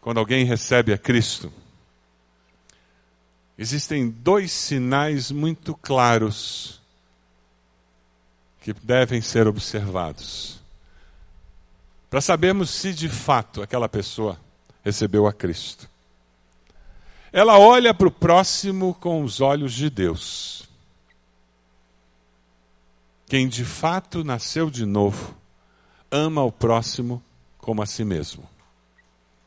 Quando 0.00 0.18
alguém 0.18 0.44
recebe 0.44 0.92
a 0.92 0.98
Cristo, 0.98 1.52
existem 3.58 4.08
dois 4.08 4.50
sinais 4.50 5.30
muito 5.30 5.74
claros 5.74 6.80
que 8.60 8.72
devem 8.72 9.20
ser 9.20 9.46
observados 9.46 10.60
para 12.10 12.20
sabermos 12.20 12.70
se 12.70 12.92
de 12.92 13.08
fato 13.08 13.62
aquela 13.62 13.88
pessoa 13.88 14.36
recebeu 14.82 15.28
a 15.28 15.32
Cristo. 15.32 15.88
Ela 17.32 17.56
olha 17.56 17.94
para 17.94 18.08
o 18.08 18.10
próximo 18.10 18.92
com 18.94 19.22
os 19.22 19.40
olhos 19.40 19.72
de 19.72 19.88
Deus. 19.88 20.68
Quem 23.28 23.46
de 23.46 23.64
fato 23.64 24.24
nasceu 24.24 24.68
de 24.68 24.84
novo, 24.84 25.36
ama 26.10 26.42
o 26.42 26.50
próximo 26.50 27.22
como 27.58 27.80
a 27.80 27.86
si 27.86 28.04
mesmo. 28.04 28.42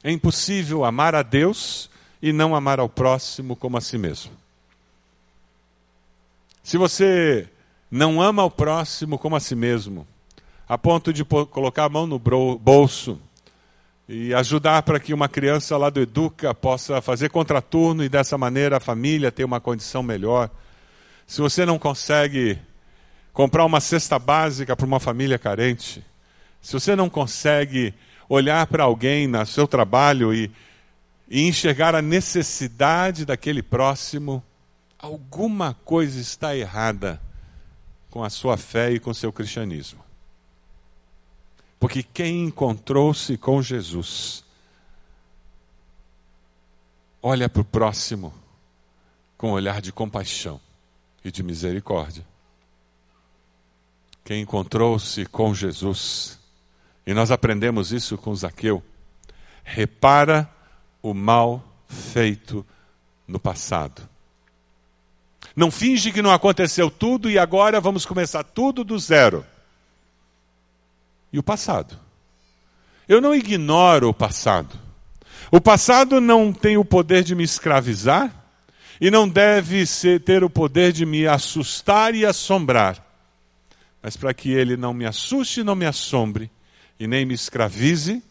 É 0.04 0.12
impossível 0.12 0.84
amar 0.84 1.16
a 1.16 1.24
Deus 1.24 1.90
e 2.22 2.34
não 2.34 2.56
amar 2.56 2.80
ao 2.80 2.90
próximo 2.90 3.56
como 3.56 3.78
a 3.78 3.82
si 3.82 3.98
mesmo. 3.98 4.32
Se 6.62 6.78
você 6.78 7.48
não 7.90 8.22
ama 8.22 8.44
o 8.44 8.52
próximo 8.52 9.18
como 9.18 9.36
a 9.36 9.40
si 9.40 9.56
mesmo, 9.56 10.08
a 10.68 10.78
ponto 10.78 11.14
de 11.14 11.24
colocar 11.24 11.86
a 11.86 11.90
mão 11.90 12.08
no 12.08 12.18
bolso 12.18 13.20
e 14.08 14.34
ajudar 14.34 14.84
para 14.84 15.00
que 15.00 15.14
uma 15.14 15.30
criança 15.30 15.78
lá 15.78 15.90
do 15.90 16.02
Educa 16.02 16.54
possa 16.54 17.02
fazer 17.02 17.30
contraturno 17.30 18.04
e 18.04 18.10
dessa 18.10 18.38
maneira 18.38 18.78
a 18.78 18.82
família 18.82 19.32
ter 19.32 19.44
uma 19.44 19.60
condição 19.60 20.04
melhor. 20.04 20.50
Se 21.26 21.42
você 21.42 21.66
não 21.66 21.80
consegue 21.80 22.58
comprar 23.32 23.66
uma 23.66 23.80
cesta 23.80 24.20
básica 24.20 24.76
para 24.76 24.86
uma 24.86 25.00
família 25.00 25.40
carente, 25.40 26.04
se 26.62 26.74
você 26.74 26.96
não 26.96 27.10
consegue 27.10 27.94
olhar 28.28 28.68
para 28.68 28.84
alguém 28.84 29.28
no 29.28 29.46
seu 29.46 29.68
trabalho 29.68 30.34
e, 30.34 30.52
e 31.30 31.48
enxergar 31.48 31.96
a 31.96 32.02
necessidade 32.02 33.26
daquele 33.26 33.62
próximo, 33.62 34.44
alguma 34.98 35.74
coisa 35.86 36.20
está 36.20 36.56
errada 36.56 37.22
com 38.10 38.24
a 38.24 38.30
sua 38.30 38.58
fé 38.58 38.92
e 38.92 39.00
com 39.00 39.10
o 39.10 39.16
seu 39.16 39.32
cristianismo. 39.32 40.04
Porque 41.80 42.02
quem 42.02 42.46
encontrou-se 42.46 43.38
com 43.38 43.62
Jesus, 43.62 44.44
olha 47.22 47.50
para 47.50 47.62
o 47.62 47.66
próximo 47.66 48.34
com 49.38 49.50
um 49.50 49.54
olhar 49.54 49.82
de 49.82 49.92
compaixão 49.92 50.62
e 51.26 51.32
de 51.32 51.44
misericórdia. 51.44 52.26
Quem 54.24 54.42
encontrou-se 54.44 55.26
com 55.26 55.54
Jesus, 55.54 56.40
e 57.06 57.14
nós 57.14 57.32
aprendemos 57.32 57.92
isso 57.92 58.18
com 58.18 58.34
Zaqueu, 58.34 58.84
repara 59.64 60.50
o 61.02 61.14
mal 61.14 61.64
feito 61.88 62.66
no 63.28 63.40
passado. 63.40 64.08
Não 65.56 65.70
finge 65.70 66.12
que 66.12 66.22
não 66.22 66.32
aconteceu 66.32 66.90
tudo 66.90 67.30
e 67.30 67.38
agora 67.38 67.80
vamos 67.80 68.06
começar 68.06 68.44
tudo 68.44 68.84
do 68.84 68.98
zero 68.98 69.46
e 71.32 71.38
o 71.38 71.44
passado. 71.44 72.00
Eu 73.08 73.20
não 73.20 73.36
ignoro 73.36 74.10
o 74.10 74.14
passado. 74.14 74.80
O 75.52 75.60
passado 75.60 76.22
não 76.22 76.52
tem 76.54 76.78
o 76.78 76.86
poder 76.86 77.24
de 77.24 77.36
me 77.36 77.44
escravizar 77.44 78.34
e 79.00 79.12
não 79.12 79.28
deve 79.28 79.86
ser, 79.86 80.22
ter 80.22 80.44
o 80.44 80.50
poder 80.50 80.92
de 80.92 81.06
me 81.06 81.28
assustar 81.28 82.16
e 82.16 82.26
assombrar. 82.26 83.06
Mas 84.02 84.16
para 84.16 84.34
que 84.34 84.52
ele 84.52 84.78
não 84.78 84.94
me 84.94 85.06
assuste 85.06 85.60
e 85.60 85.64
não 85.64 85.76
me 85.76 85.86
assombre 85.86 86.50
e 87.04 87.08
nem 87.08 87.26
me 87.26 87.34
escravize, 87.34 88.24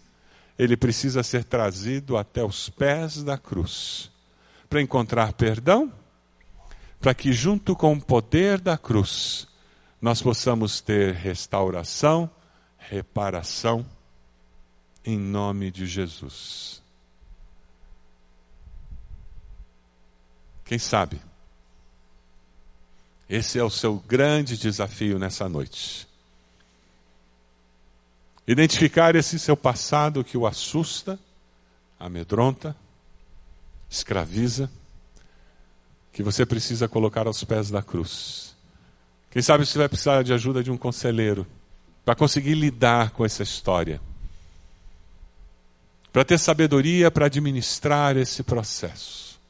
ele 0.59 0.79
precisa 0.79 1.23
ser 1.23 1.45
trazido 1.45 2.17
até 2.17 2.43
os 2.43 2.71
pés 2.71 3.23
da 3.23 3.37
cruz 3.37 4.11
para 4.67 4.81
encontrar 4.81 5.35
perdão, 5.35 5.93
para 6.99 7.13
que, 7.13 7.35
junto 7.35 7.77
com 7.77 7.93
o 7.93 8.01
poder 8.01 8.59
da 8.59 8.79
cruz, 8.79 9.47
nós 10.01 10.23
possamos 10.23 10.81
ter 10.81 11.13
restauração 11.15 12.31
reparação 12.79 13.85
em 15.05 15.19
nome 15.19 15.71
de 15.71 15.87
Jesus. 15.87 16.83
Quem 20.65 20.79
sabe? 20.79 21.21
Esse 23.29 23.59
é 23.59 23.65
o 23.65 23.71
seu 23.71 23.97
grande 23.97 24.57
desafio 24.57 25.19
nessa 25.19 25.47
noite. 25.47 26.11
Identificar 28.47 29.15
esse 29.15 29.39
seu 29.39 29.57
passado 29.57 30.25
que 30.25 30.37
o 30.37 30.47
assusta, 30.47 31.19
amedronta, 31.99 32.77
escraviza, 33.89 34.69
que 36.13 36.23
você 36.23 36.45
precisa 36.45 36.89
colocar 36.89 37.27
aos 37.27 37.43
pés 37.45 37.71
da 37.71 37.83
cruz. 37.83 38.57
Quem 39.31 39.41
sabe 39.41 39.65
você 39.65 39.79
vai 39.79 39.89
precisar 39.89 40.23
de 40.25 40.33
ajuda 40.33 40.63
de 40.63 40.71
um 40.71 40.77
conselheiro 40.77 41.47
para 42.05 42.17
conseguir 42.17 42.55
lidar 42.55 43.13
com 43.13 43.25
essa 43.25 43.45
história, 43.45 44.01
para 46.13 46.25
ter 46.25 46.39
sabedoria 46.39 47.11
para 47.11 47.27
administrar 47.27 48.17
esse 48.17 48.43
processo. 48.43 49.41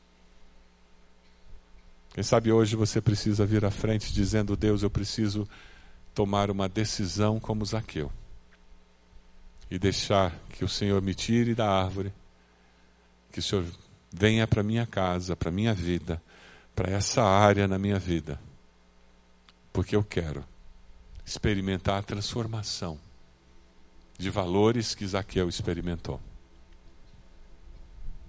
Quem 2.14 2.22
sabe 2.22 2.52
hoje 2.52 2.76
você 2.76 3.00
precisa 3.00 3.46
vir 3.46 3.64
à 3.64 3.70
frente 3.70 4.12
dizendo: 4.12 4.54
Deus, 4.54 4.82
eu 4.82 4.90
preciso 4.90 5.48
tomar 6.14 6.50
uma 6.50 6.68
decisão 6.68 7.40
como 7.40 7.64
Zaqueu 7.64 8.12
e 9.72 9.78
deixar 9.78 10.38
que 10.50 10.66
o 10.66 10.68
Senhor 10.68 11.00
me 11.00 11.14
tire 11.14 11.54
da 11.54 11.66
árvore, 11.66 12.12
que 13.32 13.38
o 13.38 13.42
Senhor 13.42 13.64
venha 14.12 14.46
para 14.46 14.62
minha 14.62 14.84
casa, 14.84 15.34
para 15.34 15.50
minha 15.50 15.72
vida, 15.72 16.22
para 16.76 16.92
essa 16.92 17.22
área 17.22 17.66
na 17.66 17.78
minha 17.78 17.98
vida, 17.98 18.38
porque 19.72 19.96
eu 19.96 20.04
quero 20.04 20.44
experimentar 21.24 22.00
a 22.00 22.02
transformação 22.02 23.00
de 24.18 24.28
valores 24.28 24.94
que 24.94 25.06
Zaqueu 25.06 25.48
experimentou. 25.48 26.20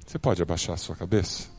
Você 0.08 0.18
pode 0.18 0.42
abaixar 0.42 0.76
a 0.76 0.78
sua 0.78 0.96
cabeça? 0.96 1.50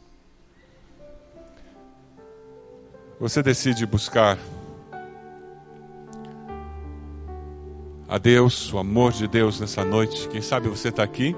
Você 3.20 3.42
decide 3.42 3.84
buscar 3.84 4.38
a 8.14 8.18
Deus, 8.18 8.72
o 8.72 8.78
amor 8.78 9.10
de 9.10 9.26
Deus 9.26 9.58
nessa 9.58 9.84
noite. 9.84 10.28
Quem 10.28 10.40
sabe 10.40 10.68
você 10.68 10.88
está 10.88 11.02
aqui 11.02 11.34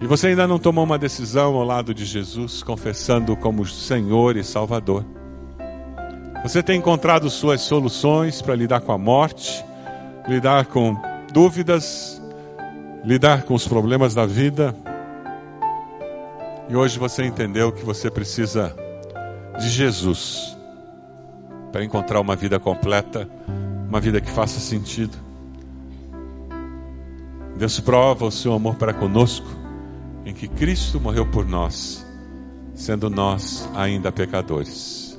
e 0.00 0.06
você 0.06 0.28
ainda 0.28 0.46
não 0.46 0.58
tomou 0.58 0.82
uma 0.82 0.98
decisão 0.98 1.56
ao 1.56 1.62
lado 1.62 1.92
de 1.92 2.06
Jesus, 2.06 2.62
confessando 2.62 3.36
como 3.36 3.66
Senhor 3.66 4.34
e 4.38 4.42
Salvador. 4.42 5.04
Você 6.42 6.62
tem 6.62 6.78
encontrado 6.78 7.28
suas 7.28 7.60
soluções 7.60 8.40
para 8.40 8.54
lidar 8.54 8.80
com 8.80 8.92
a 8.92 8.96
morte, 8.96 9.62
lidar 10.26 10.64
com 10.64 10.96
dúvidas, 11.34 12.18
lidar 13.04 13.42
com 13.42 13.52
os 13.52 13.68
problemas 13.68 14.14
da 14.14 14.24
vida. 14.24 14.74
E 16.66 16.74
hoje 16.74 16.98
você 16.98 17.26
entendeu 17.26 17.70
que 17.70 17.84
você 17.84 18.10
precisa 18.10 18.74
de 19.58 19.68
Jesus 19.68 20.56
para 21.70 21.84
encontrar 21.84 22.22
uma 22.22 22.34
vida 22.34 22.58
completa, 22.58 23.28
uma 23.90 24.00
vida 24.00 24.20
que 24.20 24.30
faça 24.30 24.60
sentido. 24.60 25.18
Deus 27.58 27.80
prova 27.80 28.24
o 28.24 28.30
seu 28.30 28.54
amor 28.54 28.76
para 28.76 28.94
conosco 28.94 29.48
em 30.24 30.32
que 30.32 30.46
Cristo 30.46 31.00
morreu 31.00 31.26
por 31.26 31.44
nós, 31.44 32.06
sendo 32.72 33.10
nós 33.10 33.68
ainda 33.74 34.12
pecadores. 34.12 35.18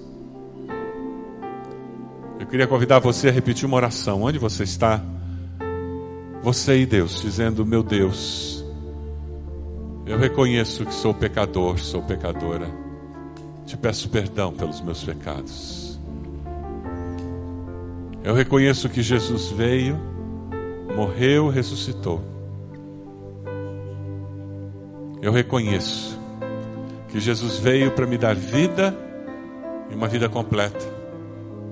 Eu 2.39 2.47
queria 2.47 2.65
convidar 2.65 2.99
você 2.99 3.28
a 3.28 3.32
repetir 3.32 3.65
uma 3.65 3.76
oração. 3.76 4.24
Onde 4.24 4.39
você 4.39 4.63
está? 4.63 5.03
Você 6.41 6.80
e 6.80 6.86
Deus, 6.86 7.22
dizendo: 7.22 7.65
Meu 7.65 7.84
Deus, 7.84 8.65
eu 10.05 10.17
reconheço 10.17 10.86
que 10.86 10.93
sou 10.93 11.13
pecador, 11.13 11.78
sou 11.78 12.01
pecadora. 12.01 12.67
Te 13.65 13.76
peço 13.76 14.09
perdão 14.09 14.53
pelos 14.53 14.82
meus 14.82 15.03
pecados. 15.03 15.80
Eu 18.24 18.34
reconheço 18.34 18.89
que 18.89 19.01
Jesus 19.01 19.49
veio, 19.49 19.99
morreu, 20.95 21.49
ressuscitou. 21.49 22.22
Eu 25.22 25.32
reconheço 25.32 26.19
que 27.09 27.19
Jesus 27.19 27.57
veio 27.57 27.91
para 27.91 28.07
me 28.07 28.17
dar 28.17 28.36
vida 28.36 28.95
e 29.89 29.95
uma 29.95 30.07
vida 30.07 30.28
completa 30.30 31.01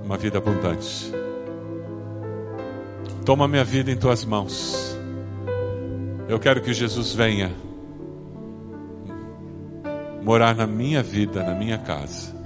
uma 0.09 0.17
vida 0.17 0.39
abundante. 0.39 1.13
Toma 3.23 3.47
minha 3.47 3.63
vida 3.63 3.91
em 3.91 3.95
tuas 3.95 4.25
mãos. 4.25 4.97
Eu 6.27 6.39
quero 6.39 6.61
que 6.61 6.73
Jesus 6.73 7.13
venha 7.13 7.51
morar 10.23 10.55
na 10.55 10.65
minha 10.65 11.03
vida, 11.03 11.43
na 11.43 11.53
minha 11.53 11.77
casa. 11.77 12.38